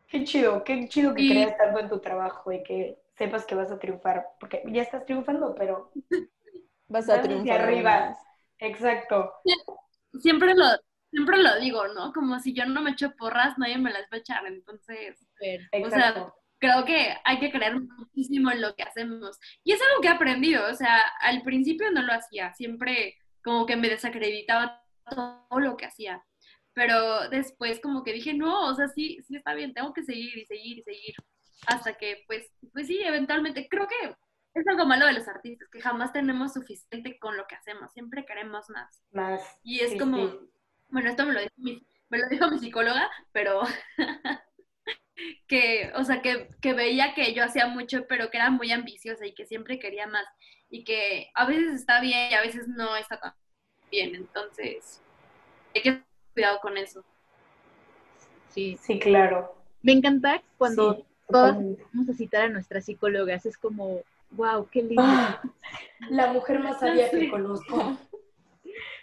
Qué 0.07 0.23
chido, 0.23 0.63
qué 0.63 0.87
chido 0.87 1.13
que 1.13 1.27
creas 1.29 1.57
tanto 1.57 1.79
en 1.79 1.89
tu 1.89 1.99
trabajo 1.99 2.51
y 2.51 2.63
que 2.63 2.97
sepas 3.15 3.45
que 3.45 3.55
vas 3.55 3.71
a 3.71 3.79
triunfar, 3.79 4.25
porque 4.39 4.63
ya 4.67 4.81
estás 4.81 5.05
triunfando, 5.05 5.53
pero 5.55 5.91
Vas 6.89 7.09
a 7.09 7.17
Vas 7.17 7.19
hacia 7.19 7.23
triunfar. 7.23 7.61
arriba. 7.61 7.99
más. 8.09 8.17
exacto. 8.59 9.33
Siempre 10.21 10.55
lo, 10.55 10.65
siempre 11.11 11.37
lo 11.37 11.59
digo, 11.59 11.87
¿no? 11.89 12.13
Como 12.13 12.39
si 12.39 12.53
yo 12.53 12.65
no 12.65 12.81
me 12.81 12.91
echo 12.91 13.11
porras, 13.17 13.57
nadie 13.57 13.77
me 13.77 13.91
las 13.91 14.03
va 14.03 14.15
a 14.15 14.17
echar, 14.17 14.45
entonces... 14.45 15.27
O 15.83 15.89
sea, 15.89 16.31
creo 16.59 16.85
que 16.85 17.15
hay 17.23 17.39
que 17.39 17.51
creer 17.51 17.79
muchísimo 17.79 18.51
en 18.51 18.61
lo 18.61 18.73
que 18.75 18.83
hacemos. 18.83 19.37
Y 19.63 19.73
es 19.73 19.81
algo 19.81 20.01
que 20.01 20.07
he 20.07 20.11
aprendido, 20.11 20.65
o 20.71 20.73
sea, 20.75 20.97
al 21.21 21.41
principio 21.43 21.91
no 21.91 22.01
lo 22.01 22.13
hacía, 22.13 22.53
siempre 22.53 23.17
como 23.43 23.65
que 23.65 23.75
me 23.75 23.89
desacreditaba 23.89 24.83
todo 25.09 25.59
lo 25.59 25.77
que 25.77 25.85
hacía. 25.85 26.23
Pero 26.77 27.29
después 27.29 27.79
como 27.81 28.03
que 28.03 28.13
dije, 28.13 28.35
no, 28.35 28.67
o 28.69 28.75
sea, 28.75 28.87
sí, 28.89 29.17
sí 29.27 29.37
está 29.37 29.55
bien, 29.55 29.73
tengo 29.73 29.93
que 29.93 30.03
seguir 30.03 30.37
y 30.37 30.45
seguir 30.45 30.79
y 30.79 30.83
seguir, 30.83 31.15
hasta 31.67 31.95
que 31.97 32.23
pues, 32.27 32.51
pues 32.71 32.87
sí, 32.87 33.01
eventualmente, 33.03 33.67
creo 33.69 33.87
que 33.87 34.15
es 34.53 34.67
algo 34.67 34.85
malo 34.85 35.07
de 35.07 35.13
los 35.13 35.27
artistas, 35.27 35.67
que 35.71 35.81
jamás 35.81 36.13
tenemos 36.13 36.53
suficiente 36.53 37.17
con 37.19 37.35
lo 37.37 37.47
que 37.47 37.55
hacemos, 37.55 37.91
siempre 37.93 38.25
queremos 38.25 38.69
más. 38.69 39.01
Más. 39.11 39.41
Y 39.63 39.81
es 39.81 39.91
Sí, 39.91 39.99
como, 39.99 40.17
sí. 40.19 40.39
bueno, 40.89 41.09
esto 41.09 41.25
me 41.25 41.33
lo 41.33 41.41
dijo 41.41 41.53
mi, 41.57 41.87
me 42.09 42.19
lo 42.19 42.29
dijo 42.29 42.51
mi 42.51 42.59
psicóloga, 42.59 43.09
pero 43.33 43.63
que, 45.47 45.91
o 45.95 46.03
sea, 46.03 46.21
que, 46.21 46.49
que 46.61 46.73
veía 46.73 47.13
que 47.15 47.33
yo 47.33 47.43
hacía 47.43 47.67
mucho, 47.67 48.05
pero 48.07 48.29
que 48.29 48.37
era 48.37 48.49
muy 48.51 48.71
ambiciosa 48.71 49.25
y 49.25 49.33
que 49.33 49.45
siempre 49.45 49.79
quería 49.79 50.07
más. 50.07 50.25
Y 50.69 50.83
que 50.83 51.29
a 51.35 51.45
veces 51.45 51.73
está 51.73 52.01
bien 52.01 52.31
y 52.31 52.35
a 52.35 52.41
veces 52.41 52.67
no 52.67 52.95
está 52.97 53.19
tan 53.19 53.33
bien. 53.91 54.15
Entonces, 54.15 55.03
hay 55.75 55.83
que 55.83 56.06
cuidado 56.37 56.59
con 56.59 56.77
eso. 56.77 57.03
Sí. 58.49 58.77
Sí, 58.79 58.99
claro. 58.99 59.55
Me 59.81 59.91
encanta 59.93 60.43
cuando 60.59 60.95
Sí, 60.95 61.05
todas 61.29 61.55
vamos 61.93 62.09
a 62.09 62.13
citar 62.13 62.43
a 62.43 62.49
nuestras 62.49 62.85
psicólogas. 62.85 63.45
Es 63.47 63.57
como, 63.57 64.01
wow, 64.31 64.67
qué 64.69 64.83
lindo. 64.83 65.01
Ah, 65.03 65.41
la 66.11 66.31
mujer 66.33 66.59
más 66.59 66.79
sabia 66.79 67.09
que 67.09 67.29
conozco. 67.29 67.97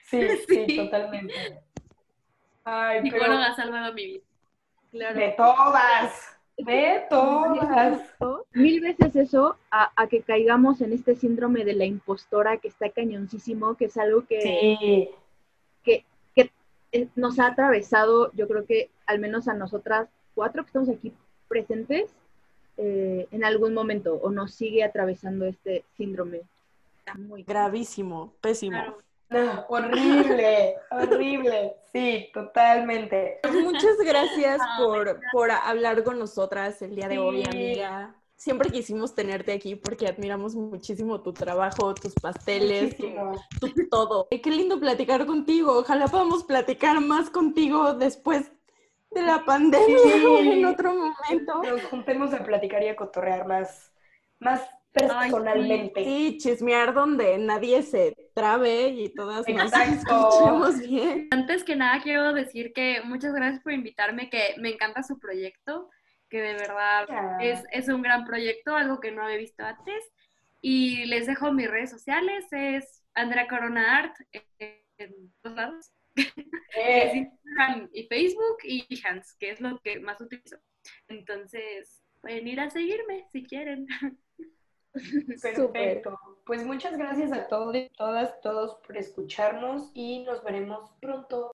Sí, 0.05 0.20
sí, 0.47 0.66
Sí. 0.68 0.77
totalmente. 0.77 1.35
Ay, 2.62 3.01
pero 3.03 3.16
Psicóloga 3.25 3.47
ha 3.47 3.57
salvado 3.57 3.92
mi 3.94 4.07
vida. 4.07 4.25
Claro. 4.92 5.18
de 5.18 5.29
todas, 5.31 6.38
de 6.59 7.03
todas. 7.11 8.01
Mil 8.53 8.81
veces 8.83 9.16
eso 9.16 9.57
a, 9.73 9.90
a 9.97 10.07
que 10.07 10.20
caigamos 10.23 10.83
en 10.83 10.92
este 10.92 11.16
síndrome 11.16 11.64
de 11.64 11.73
la 11.73 11.87
impostora 11.87 12.59
que 12.59 12.68
está 12.68 12.90
cañoncísimo, 12.90 13.77
que 13.77 13.87
es 13.87 13.97
algo 13.97 14.25
que, 14.27 14.40
Sí, 14.42 15.11
nos 17.14 17.38
ha 17.38 17.46
atravesado, 17.48 18.30
yo 18.33 18.46
creo 18.48 18.64
que 18.66 18.90
al 19.07 19.18
menos 19.18 19.48
a 19.48 19.54
nosotras 19.54 20.09
cuatro 20.35 20.62
que 20.62 20.68
estamos 20.68 20.88
aquí 20.88 21.12
presentes, 21.48 22.11
eh, 22.76 23.28
en 23.30 23.44
algún 23.44 23.74
momento, 23.74 24.14
o 24.14 24.30
nos 24.30 24.52
sigue 24.54 24.83
atravesando 24.83 25.44
este 25.46 25.85
síndrome. 25.96 26.42
Está 26.98 27.14
muy 27.14 27.42
Gravísimo, 27.44 28.33
pésimo. 28.40 28.76
Claro. 28.76 28.98
no, 29.30 29.66
horrible, 29.68 30.74
horrible. 30.90 31.74
Sí, 31.92 32.30
totalmente. 32.33 33.38
Pues 33.42 33.54
muchas 33.54 33.96
gracias 34.04 34.61
Ah, 34.61 34.76
por, 34.78 35.20
por 35.33 35.50
hablar 35.50 36.02
con 36.02 36.18
nosotras 36.18 36.80
el 36.83 36.96
día 36.96 37.09
de 37.09 37.18
hoy, 37.18 37.44
amiga. 37.44 38.14
Siempre 38.37 38.70
quisimos 38.70 39.14
tenerte 39.14 39.53
aquí 39.53 39.77
porque 39.77 40.07
admiramos 40.09 40.55
muchísimo 40.55 41.23
tu 41.23 41.33
trabajo, 41.33 41.94
tus 41.94 42.14
pasteles, 42.14 42.97
tu, 42.97 43.07
Muchísimo. 43.09 43.33
tu 43.61 43.88
todo. 43.88 44.29
Qué 44.31 44.51
lindo 44.51 44.79
platicar 44.81 45.25
contigo. 45.25 45.79
Ojalá 45.79 46.09
podamos 46.09 46.44
platicar 46.44 47.01
más 47.01 47.31
contigo 47.31 47.94
después 47.94 48.51
de 49.12 49.23
la 49.23 49.44
pandemia 49.44 49.99
Sí. 49.99 50.25
o 50.27 50.38
en 50.40 50.64
otro 50.66 50.92
momento. 50.94 51.62
Nos 51.62 51.83
juntemos 51.85 52.35
a 52.35 52.44
platicar 52.44 52.83
y 52.83 52.88
a 52.88 52.97
cotorrear 52.97 53.47
más, 53.47 53.92
más 54.40 54.61
personalmente. 54.92 56.05
Sí, 56.05 56.38
chismear 56.38 56.92
donde 56.94 57.38
nadie 57.38 57.83
se 57.83 58.16
trabe 58.35 58.88
y 58.88 59.09
todas 59.14 59.47
nos 59.49 59.73
Exacto. 59.73 60.18
escuchemos 60.29 60.79
bien. 60.81 61.29
Antes 61.31 61.64
que 61.64 61.77
nada 61.77 62.01
quiero 62.03 62.33
decir 62.33 62.73
que 62.73 63.01
muchas 63.05 63.33
gracias 63.35 63.62
por 63.62 63.73
invitarme, 63.73 64.29
que 64.29 64.55
me 64.59 64.70
encanta 64.70 65.03
su 65.03 65.18
proyecto, 65.18 65.88
que 66.29 66.41
de 66.41 66.55
verdad 66.55 67.07
es, 67.41 67.63
es 67.71 67.89
un 67.89 68.03
gran 68.03 68.25
proyecto, 68.25 68.75
algo 68.77 69.01
que 69.01 69.13
no 69.13 69.25
había 69.25 69.37
visto 69.37 69.65
antes. 69.65 70.05
Y 70.61 71.05
les 71.07 71.27
dejo 71.27 71.53
mis 71.53 71.71
redes 71.71 71.91
sociales, 71.91 72.47
es 72.51 73.03
Andrea 73.15 73.47
Corona 73.49 73.99
Art 73.99 74.17
eh, 74.33 74.85
en 74.99 75.33
todos 75.43 75.57
lados. 75.57 75.93
Es 76.17 76.33
Eh, 76.77 77.17
Instagram 77.17 77.89
y 77.93 78.07
Facebook 78.09 78.59
y 78.65 78.87
Behance, 78.89 79.35
que 79.39 79.51
es 79.51 79.61
lo 79.61 79.79
que 79.81 80.01
más 80.01 80.21
utilizo. 80.21 80.57
Entonces, 81.09 82.03
pueden 82.21 82.49
ir 82.49 82.61
a 82.61 82.71
seguirme 82.71 83.27
si 83.33 83.45
quieren. 83.45 83.87
perfecto. 85.43 86.19
Pues 86.47 86.65
muchas 86.65 86.97
gracias 86.97 87.33
a 87.33 87.47
todos, 87.49 87.77
todas, 87.97 88.41
todos 88.41 88.77
por 88.87 88.97
escucharnos 88.97 89.91
y 89.95 90.25
nos 90.25 90.43
veremos 90.45 90.91
pronto. 91.01 91.53